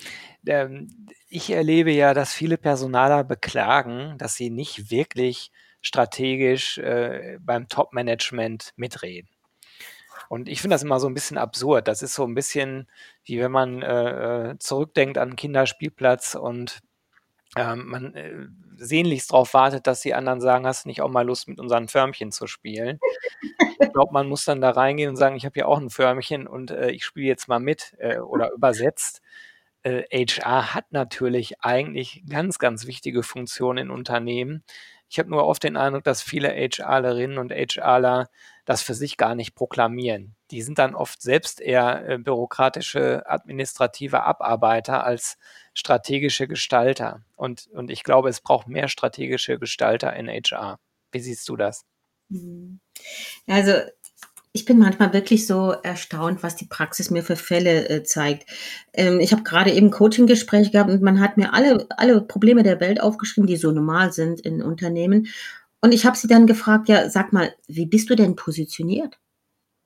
ähm, 0.47 0.88
ich 1.29 1.49
erlebe 1.51 1.91
ja, 1.91 2.13
dass 2.13 2.33
viele 2.33 2.57
Personaler 2.57 3.23
beklagen, 3.23 4.17
dass 4.17 4.35
sie 4.35 4.49
nicht 4.49 4.91
wirklich 4.91 5.51
strategisch, 5.81 6.77
äh, 6.77 7.38
beim 7.41 7.67
Top-Management 7.67 8.71
mitreden. 8.75 9.29
Und 10.29 10.49
ich 10.49 10.61
finde 10.61 10.75
das 10.75 10.83
immer 10.83 10.99
so 10.99 11.07
'n 11.07 11.13
bisschen 11.13 11.38
absurd. 11.38 11.88
Das 11.88 12.01
ist 12.01 12.15
so 12.15 12.23
'n 12.25 12.33
bisschen, 12.35 12.88
wie 13.23 13.39
wenn 13.39 13.51
man, 13.51 13.81
äh, 13.81 14.51
äh, 14.51 14.57
zurückdenkt 14.59 15.17
an 15.17 15.31
'n 15.31 15.35
Kinderspielplatz 15.35 16.35
und, 16.35 16.79
ähm, 17.57 17.88
man, 17.88 18.15
äh, 18.15 18.47
sehnlichst 18.77 19.31
drauf 19.33 19.53
wartet, 19.55 19.88
dass 19.88 20.01
die 20.01 20.15
anderen 20.15 20.41
sagen: 20.41 20.67
„Hast 20.67 20.85
du 20.85 20.89
nicht 20.89 21.01
auch 21.01 21.09
mal 21.11 21.25
Lust, 21.27 21.47
mit 21.49 21.59
unseren 21.59 21.88
Förmchen 21.89 22.31
zu 22.31 22.47
spielen?“ 22.47 22.99
Ich 23.79 23.91
glaube, 23.93 24.13
man 24.13 24.27
muss 24.29 24.45
dann 24.45 24.61
da 24.61 24.71
reingehen 24.71 25.09
und 25.11 25.17
sagen: 25.17 25.35
„Ich 25.38 25.45
habe 25.45 25.53
hier 25.55 25.67
auch 25.69 25.79
'n 25.79 25.89
Förmchen 25.91 26.47
und, 26.47 26.71
äh, 26.71 26.91
ich 26.91 27.05
spiele 27.05 27.27
jetzt 27.27 27.47
mal 27.49 27.59
mit“, 27.59 27.95
äh, 27.99 28.19
oder 28.19 28.51
übersetzt, 28.53 29.21
äh, 29.83 30.03
HR 30.11 30.73
hat 30.75 30.91
natürlich 30.93 31.61
eigentlich 31.61 32.23
ganz, 32.29 32.59
ganz 32.59 32.88
wichtige 32.88 33.23
Funktionen 33.23 33.79
in 33.88 33.91
Unternehmen. 33.91 34.63
Ich 35.09 35.19
habe 35.19 35.29
nur 35.29 35.45
oft 35.45 35.63
den 35.63 35.77
Eindruck, 35.77 36.03
dass 36.03 36.21
viele 36.21 36.49
HRlerinnen 36.49 37.37
und 37.37 37.51
HRler 37.51 38.29
das 38.65 38.81
für 38.81 38.95
sich 38.95 39.17
gar 39.17 39.35
nicht 39.35 39.55
proklamieren. 39.55 40.35
Die 40.51 40.61
sind 40.61 40.79
dann 40.79 40.95
oft 40.95 41.21
selbst 41.21 41.61
eher, 41.61 42.07
äh, 42.09 42.17
bürokratische, 42.17 43.23
administrative 43.27 44.23
Abarbeiter 44.23 45.03
als 45.03 45.37
strategische 45.73 46.47
Gestalter. 46.47 47.21
Und 47.35 47.67
und 47.73 47.91
ich 47.91 48.03
glaube, 48.03 48.29
es 48.29 48.41
braucht 48.41 48.67
mehr 48.67 48.87
strategische 48.87 49.59
Gestalter 49.59 50.13
in 50.15 50.27
HR. 50.27 50.79
Wie 51.11 51.19
siehst 51.19 51.47
du 51.47 51.55
das? 51.55 51.85
Mhm. 52.29 52.79
Also, 53.47 53.73
ich 54.55 54.65
bin 54.65 54.79
manchmal 54.79 55.13
wirklich 55.13 55.47
so 55.47 55.71
erstaunt, 55.83 56.41
was 56.43 56.55
die 56.55 56.65
Praxis 56.67 57.11
mir 57.11 57.23
für 57.23 57.35
Fälle, 57.35 57.89
äh, 57.89 58.03
zeigt. 58.03 58.49
Ähm, 58.93 59.19
ich 59.19 59.33
habe 59.33 59.43
grade 59.43 59.71
eben 59.73 59.91
Coaching-Gespräch 59.91 60.71
gehabt 60.71 60.89
und 60.89 61.01
man 61.03 61.19
hat 61.19 61.37
mir 61.37 61.53
alle 61.53 61.87
alle 61.97 62.21
Probleme 62.21 62.63
der 62.63 62.79
Welt 62.79 63.01
aufgeschrieben, 63.01 63.47
die 63.47 63.57
so 63.57 63.71
normal 63.71 64.13
sind 64.13 64.39
in 64.41 64.61
Unternehmen. 64.63 65.27
Und 65.81 65.93
ich 65.93 66.05
habe 66.05 66.17
sie 66.17 66.27
dann 66.27 66.47
gefragt: 66.47 66.89
„Ja, 66.89 67.09
sag 67.09 67.33
mal, 67.33 67.53
wie 67.67 67.85
bist 67.85 68.09
du 68.09 68.15
denn 68.15 68.35
positioniert?“ 68.37 69.19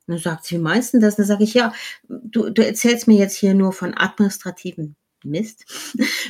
Und 0.08 0.16
dann 0.16 0.20
sagt 0.20 0.46
sie: 0.46 0.56
„Wie 0.58 0.60
meinst 0.62 0.94
'n 0.96 1.02
das?“ 1.02 1.18
Dann 1.18 1.26
sage 1.28 1.44
ich: 1.46 1.54
„Ja, 1.56 1.74
du 2.10 2.50
du 2.52 2.66
erzählst 2.66 3.08
mir 3.08 3.18
jetzt 3.20 3.36
hier 3.38 3.54
nur 3.56 3.74
von 3.74 3.96
administrativen 3.98 4.96
Mist. 5.26 5.66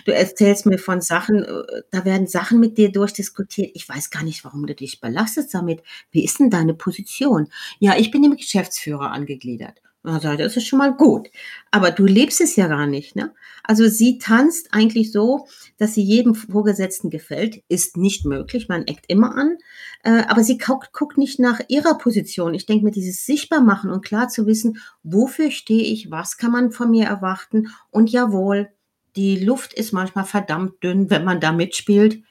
Du 0.05 0.13
erzählst 0.13 0.65
mir 0.65 0.77
von 0.79 1.01
Sachen, 1.01 1.43
äh, 1.43 1.63
da 1.91 2.05
werden 2.05 2.27
Sachen 2.27 2.59
mit 2.59 2.77
dir 2.77 2.91
durchdiskutiert. 2.91 3.71
Ich 3.75 3.87
weiß 3.87 4.09
gar 4.09 4.23
nicht, 4.23 4.43
warum 4.45 4.65
du 4.67 4.75
dich 4.75 4.99
belastest 5.01 5.53
damit. 5.53 5.81
Wie 6.11 6.23
ist 6.25 6.39
'n 6.41 6.49
deine 6.49 6.73
Position?“ 6.73 7.47
„Ja, 7.79 7.95
ich 7.97 8.11
bin 8.11 8.23
dem 8.23 8.35
Geschäftsführer 8.37 9.11
angegliedert.“ 9.11 9.81
Na, 10.03 10.19
sage 10.19 10.35
ich: 10.37 10.47
„Das 10.47 10.57
ist 10.57 10.65
schon 10.67 10.79
mal 10.79 10.93
gut. 10.95 11.29
Aber 11.71 11.91
du 11.91 12.05
lebst 12.05 12.39
es 12.41 12.55
ja 12.55 12.67
gar 12.67 12.87
nicht, 12.87 13.15
ne?“ 13.17 13.33
Also, 13.63 13.87
sie 13.89 14.17
tanzt 14.17 14.73
eigentlich 14.73 15.11
so, 15.11 15.47
dass 15.77 15.93
sie 15.93 16.01
jedem 16.03 16.35
Vorgesetzten 16.35 17.09
gefällt. 17.09 17.61
Ist 17.67 17.97
nicht 17.97 18.25
möglich, 18.25 18.69
man 18.69 18.87
eckt 18.87 19.05
immer 19.09 19.35
an, 19.35 19.57
äh, 20.03 20.23
aber 20.27 20.43
sie 20.43 20.57
guckt 20.57 21.17
nicht 21.17 21.39
nach 21.39 21.59
ihrer 21.67 21.97
Position. 21.97 22.53
Ich 22.53 22.65
denke 22.65 22.85
mir, 22.85 22.91
dieses 22.91 23.25
Sichtbarmachen 23.25 23.91
und 23.91 24.03
klar 24.05 24.29
zu 24.29 24.47
wissen: 24.47 24.79
„Wofür 25.03 25.51
stehe 25.51 25.83
ich? 25.83 26.09
Was 26.11 26.37
kann 26.37 26.51
man 26.51 26.71
von 26.71 26.89
mir 26.91 27.05
erwarten?“ 27.07 27.67
Und 27.91 28.09
jawohl, 28.11 28.69
die 29.15 29.37
Luft 29.37 29.73
ist 29.73 29.91
manchmal 29.93 30.25
verdammt 30.25 30.83
dünn, 30.83 31.09
wenn 31.09 31.23
man 31.23 31.39
da 31.39 31.51
mitspielt, 31.51 32.23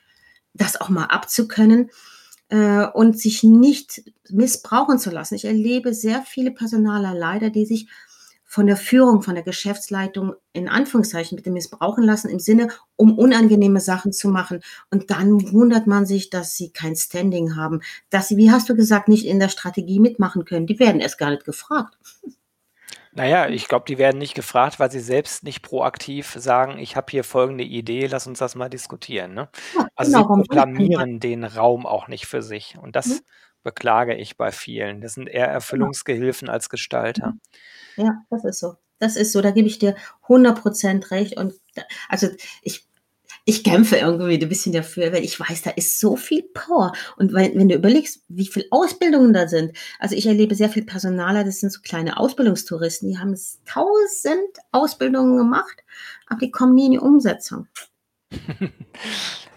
das 0.55 0.81
auch 0.81 0.89
mal 0.89 1.07
abzukönnen, 1.07 1.91
äh, 2.49 2.87
und 2.87 3.19
sich 3.19 3.43
nicht 3.43 4.03
missbrauchen 4.31 4.99
zu 4.99 5.11
lassen. 5.11 5.35
Ich 5.35 5.45
erlebe 5.45 5.95
sehr 5.95 6.23
viele 6.23 6.51
Personaler 6.51 7.15
leider, 7.15 7.51
die 7.51 7.67
sich 7.67 7.89
von 8.51 8.67
der 8.67 8.79
Führung, 8.79 9.21
von 9.21 9.35
der 9.35 9.45
Geschäftsleitung 9.45 10.33
in 10.55 10.69
Anführungszeichen 10.71 11.37
bitte 11.37 11.51
missbrauchen 11.51 12.03
lassen 12.03 12.31
im 12.31 12.39
Sinne, 12.39 12.69
um 12.97 13.19
unangenehme 13.19 13.79
Sachen 13.79 14.11
zu 14.11 14.31
machen. 14.31 14.63
Und 14.91 15.11
dann 15.11 15.53
wundert 15.53 15.87
man 15.87 16.07
sich, 16.07 16.31
dass 16.31 16.57
sie 16.57 16.71
kein 16.71 16.97
Standing 16.97 17.57
haben, 17.57 17.83
dass 18.09 18.29
sie, 18.29 18.39
wie 18.39 18.51
hast 18.51 18.71
du 18.71 18.75
gesagt, 18.75 19.09
nicht 19.09 19.27
in 19.27 19.39
der 19.39 19.51
Strategie 19.51 20.01
mitmachen 20.01 20.47
können. 20.47 20.67
Die 20.67 20.79
werden 20.79 21.03
erst 21.03 21.19
gar 21.19 21.31
nicht 21.31 21.45
gefragt. 21.45 21.99
Na 23.15 23.27
ja, 23.27 23.49
ich 23.49 23.69
glaube, 23.69 23.87
die 23.89 23.97
werden 23.99 24.19
nicht 24.19 24.35
gefragt, 24.35 24.79
weil 24.79 24.91
sie 24.91 25.01
selbst 25.01 25.43
nicht 25.43 25.63
proaktiv 25.63 26.35
sagen: 26.39 26.79
„Ich 26.79 26.95
habe 26.97 27.07
hier 27.11 27.25
folgende 27.25 27.65
Idee, 27.65 28.07
lass 28.07 28.27
uns 28.27 28.39
das 28.39 28.55
mal 28.55 28.69
diskutieren“, 28.69 29.35
ne? 29.35 29.49
Ja, 29.75 29.89
Also, 29.95 30.25
genau, 30.27 30.45
sie 30.45 30.45
proklamieren 30.47 31.19
den 31.21 31.45
Raum 31.45 31.87
auch 31.87 32.09
nicht 32.09 32.27
für 32.27 32.43
sich 32.43 32.77
und 32.79 32.97
Mhm. 33.05 33.19
das 33.19 33.23
beklage 33.63 34.15
ich 34.15 34.37
bei 34.37 34.53
vielen. 34.53 35.01
Das 35.01 35.15
sind 35.15 35.29
eher 35.29 35.49
Genau. 35.71 35.93
Erfüllungsgehilfen 35.93 36.49
als 36.49 36.69
Gestalter. 36.69 37.35
Mhm. 37.35 37.41
Ja, 37.97 38.25
das 38.31 38.45
ist 38.45 38.61
so. 38.61 38.77
Das 39.01 39.17
ist 39.17 39.33
so, 39.33 39.43
da 39.43 39.51
gebe 39.53 39.69
ich 39.69 39.79
dir 39.81 39.97
100% 40.29 41.11
recht 41.13 41.37
und 41.39 41.55
da 41.77 41.83
also, 42.09 42.29
ich 42.63 42.87
ich 43.49 43.65
kämpfe 43.65 43.97
irgendwie 43.97 44.35
'n 44.39 44.49
bisschen 44.49 44.73
dafür, 44.75 45.13
weil 45.13 45.25
ich 45.25 45.41
weiß, 45.41 45.63
da 45.63 45.71
ist 45.71 46.01
so 46.01 46.17
viel 46.17 46.43
Power 46.55 46.93
und 47.17 47.33
weil 47.33 47.53
wenn 47.55 47.69
du 47.71 47.77
überlegst, 47.77 48.23
wie 48.29 48.47
viel 48.47 48.67
Ausbildungen 48.71 49.33
da 49.33 49.49
sind. 49.49 49.73
Also, 49.99 50.15
ich 50.17 50.27
erlebe 50.27 50.55
sehr 50.55 50.69
viel 50.69 50.85
Personaler, 50.85 51.45
das 51.45 51.61
sind 51.61 51.73
so 51.73 51.81
kleine 51.83 52.19
Ausbildungstouristen, 52.19 53.09
die 53.11 53.19
haben 53.19 53.35
1.000 53.35 54.59
Ausbildungen 54.73 55.39
gemacht, 55.39 55.79
aber 56.29 56.41
die 56.41 56.51
kommen 56.51 56.75
nie 56.75 56.87
in 56.87 56.93
die 56.93 56.99
Umsetzung. 57.01 57.67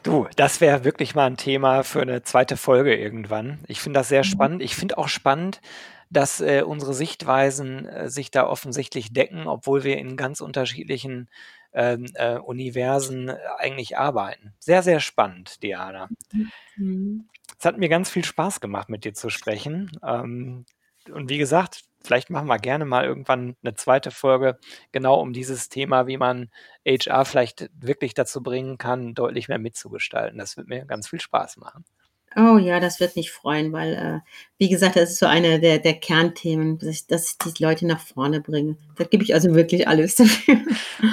Du, 0.03 0.27
das 0.35 0.61
wäre 0.61 0.83
wirklich 0.85 1.15
mal 1.15 1.27
'n 1.27 1.37
Thema 1.37 1.83
für 1.83 2.05
'ne 2.05 2.23
2. 2.23 2.57
Folge 2.57 2.95
irgendwann. 2.95 3.59
Ich 3.67 3.81
finde 3.81 3.99
das 3.99 4.09
sehr 4.09 4.21
Mhm. 4.21 4.25
spannend. 4.25 4.61
Ich 4.63 4.75
finde 4.75 4.97
auch 4.97 5.07
spannend, 5.09 5.61
dass, 6.09 6.41
äh, 6.41 6.63
unsere 6.65 6.93
Sichtweisen, 6.93 7.85
äh, 7.87 8.09
sich 8.09 8.31
da 8.31 8.47
offensichtlich 8.47 9.13
decken, 9.13 9.47
obwohl 9.47 9.83
wir 9.83 9.97
in 9.97 10.17
ganz 10.17 10.41
unterschiedlichen, 10.41 11.29
ähm, 11.73 12.05
äh, 12.15 12.37
Universen, 12.37 13.29
äh, 13.29 13.37
eigentlich 13.57 13.97
arbeiten. 13.97 14.53
Sehr, 14.59 14.83
sehr 14.83 14.99
spannend, 14.99 15.63
Diana. 15.63 16.11
Mhm. 16.31 17.29
Es 17.59 17.65
hat 17.65 17.77
mir 17.77 17.89
ganz 17.89 18.09
viel 18.09 18.25
Spaß 18.25 18.59
gemacht, 18.61 18.89
mit 18.89 19.05
dir 19.05 19.13
zu 19.13 19.29
sprechen. 19.29 19.91
Ähm, 20.05 20.65
und 21.13 21.29
wie 21.29 21.37
gesagt, 21.37 21.81
vielleicht 22.03 22.29
machen 22.31 22.47
wir 22.47 22.57
gerne 22.59 22.85
mal 22.85 23.05
irgendwann 23.05 23.55
'ne 23.61 23.75
2. 23.75 24.11
Folge 24.11 24.59
genau 24.91 25.19
um 25.21 25.33
dieses 25.33 25.69
Thema, 25.69 26.07
wie 26.07 26.17
man 26.17 26.49
HR 26.87 27.25
vielleicht 27.25 27.69
wirklich 27.73 28.13
dazu 28.15 28.41
bringen 28.43 28.77
kann, 28.79 29.13
deutlich 29.13 29.47
mehr 29.49 29.59
mitzugestalten. 29.59 30.39
Das 30.39 30.57
wird 30.57 30.67
mir 30.69 30.85
ganz 30.85 31.07
viel 31.09 31.21
Spaß 31.21 31.57
machen. 31.57 31.85
Oh 32.35 32.57
ja, 32.57 32.79
das 32.79 32.99
wird 33.01 33.15
mich 33.17 33.31
freuen, 33.31 33.73
weil, 33.73 33.93
äh, 33.93 34.19
wie 34.57 34.69
gesagt, 34.69 34.95
das 34.95 35.11
ist 35.11 35.19
so 35.19 35.25
eine 35.25 35.59
der 35.59 35.79
der 35.79 35.95
Kernthemen, 35.99 36.77
dass 36.79 36.89
ich 36.89 37.07
dass 37.07 37.37
ich 37.45 37.53
die 37.55 37.63
Leute 37.63 37.85
nach 37.85 37.99
vorne 37.99 38.39
bringe. 38.41 38.77
Da 38.95 39.03
gebe 39.03 39.23
ich 39.23 39.33
also 39.33 39.53
wirklich 39.53 39.87
alles 39.87 40.15
dafür. 40.17 40.57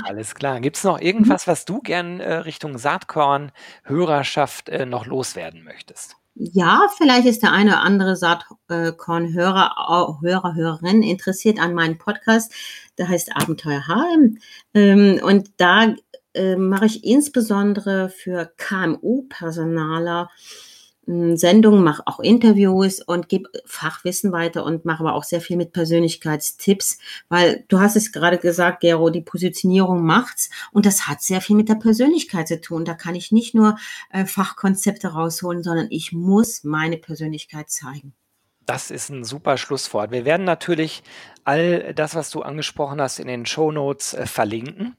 Alles 0.00 0.35
klar. 0.35 0.61
Gibt's 0.61 0.85
noch 0.85 1.00
Mhm. 1.00 1.07
irgendwas, 1.07 1.46
was 1.46 1.64
du 1.64 1.81
gern, 1.81 2.20
äh, 2.20 2.35
Richtung 2.35 2.78
Saatkorn-Hörerschaft, 2.78 4.68
äh, 4.68 4.87
noch 4.87 5.07
loswerden 5.07 5.62
möchtest? 5.64 6.16
Ja, 6.40 6.87
vielleicht 6.96 7.26
ist 7.26 7.42
der 7.42 7.52
eine 7.52 7.70
oder 7.72 7.83
andere 7.83 8.14
Saat 8.16 8.44
Kornhörer 8.96 9.72
au 9.90 10.20
Hörer, 10.20 10.54
Hörerin 10.54 11.02
interessiert 11.02 11.59
an 11.59 11.74
meinem 11.74 11.98
Podcast. 11.98 12.52
Der 12.96 13.09
heißt 13.09 13.35
Abenteuer 13.37 13.83
HM. 13.88 14.38
Ähm, 14.74 15.20
und 15.22 15.50
da, 15.57 15.94
äh, 16.35 16.54
mache 16.57 16.87
ich 16.87 17.02
insbesondere 17.04 18.09
für 18.09 18.52
KMU-Personaler, 18.57 20.31
Sendungen, 21.37 21.83
mache 21.83 22.03
auch 22.07 22.21
Interviews 22.21 23.01
und 23.01 23.29
gebe 23.29 23.49
Fachwissen 23.64 24.31
weiter 24.33 24.64
und 24.64 24.85
mache 24.85 25.01
aber 25.01 25.14
auch 25.14 25.25
sehr 25.25 25.40
viel 25.40 25.57
mit 25.57 25.73
Persönlichkeitstipps, 25.73 26.99
weil 27.29 27.64
du 27.68 27.81
hast 27.81 27.97
es 27.97 28.12
grade 28.12 28.38
gesagt, 28.38 28.81
Gero, 28.81 29.11
die 29.11 29.23
Positionierung 29.23 30.05
macht's 30.05 30.51
und 30.73 30.85
das 30.87 31.09
hat 31.09 31.23
sehr 31.23 31.40
viel 31.40 31.57
mit 31.57 31.68
der 31.68 31.77
Persönlichkeit 31.77 32.49
zu 32.49 32.61
tun. 32.61 32.85
Da 32.85 32.94
kann 32.94 33.14
ich 33.14 33.33
nicht 33.33 33.55
nur, 33.55 33.77
äh, 34.11 34.27
Fachkonzepte 34.27 35.09
rausholen, 35.09 35.62
sondern 35.62 35.87
ich 35.90 36.12
muss 36.12 36.62
meine 36.64 36.99
Persönlichkeit 36.99 37.71
zeigen. 37.71 38.12
Das 38.66 38.90
ist 38.90 39.09
'n 39.11 39.25
super 39.25 39.57
Schlusswort. 39.57 40.11
Wir 40.11 40.27
werden 40.27 40.44
natürlich 40.44 41.03
all 41.44 41.94
das, 41.94 42.14
was 42.14 42.29
du 42.31 42.42
angesprochen 42.42 43.01
hast, 43.01 43.18
in 43.18 43.27
den 43.27 43.47
Shownotes, 43.47 44.12
äh, 44.12 44.27
verlinken. 44.27 44.94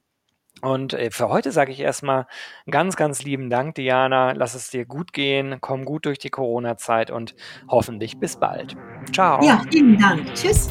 Und, 0.61 0.93
äh, 0.93 1.09
für 1.11 1.29
heute 1.29 1.51
sage 1.51 1.71
ich 1.71 1.79
erst 1.79 2.03
mal 2.03 2.27
ganz, 2.69 2.95
ganz 2.95 3.23
lieben 3.23 3.49
Dank, 3.49 3.75
Diana. 3.75 4.33
Lass 4.33 4.55
es 4.55 4.69
dir 4.69 4.85
gut 4.85 5.13
gehen. 5.13 5.57
Komm 5.61 5.85
gut 5.85 6.05
durch 6.05 6.19
die 6.19 6.29
Corona-Zeit 6.29 7.11
und 7.11 7.35
hoffentlich 7.67 8.19
bis 8.19 8.37
bald. 8.37 8.75
Tschau. 9.11 9.41
Ja, 9.43 9.61
vielen 9.71 9.97
Dank. 9.97 10.33
Tschüss. 10.33 10.69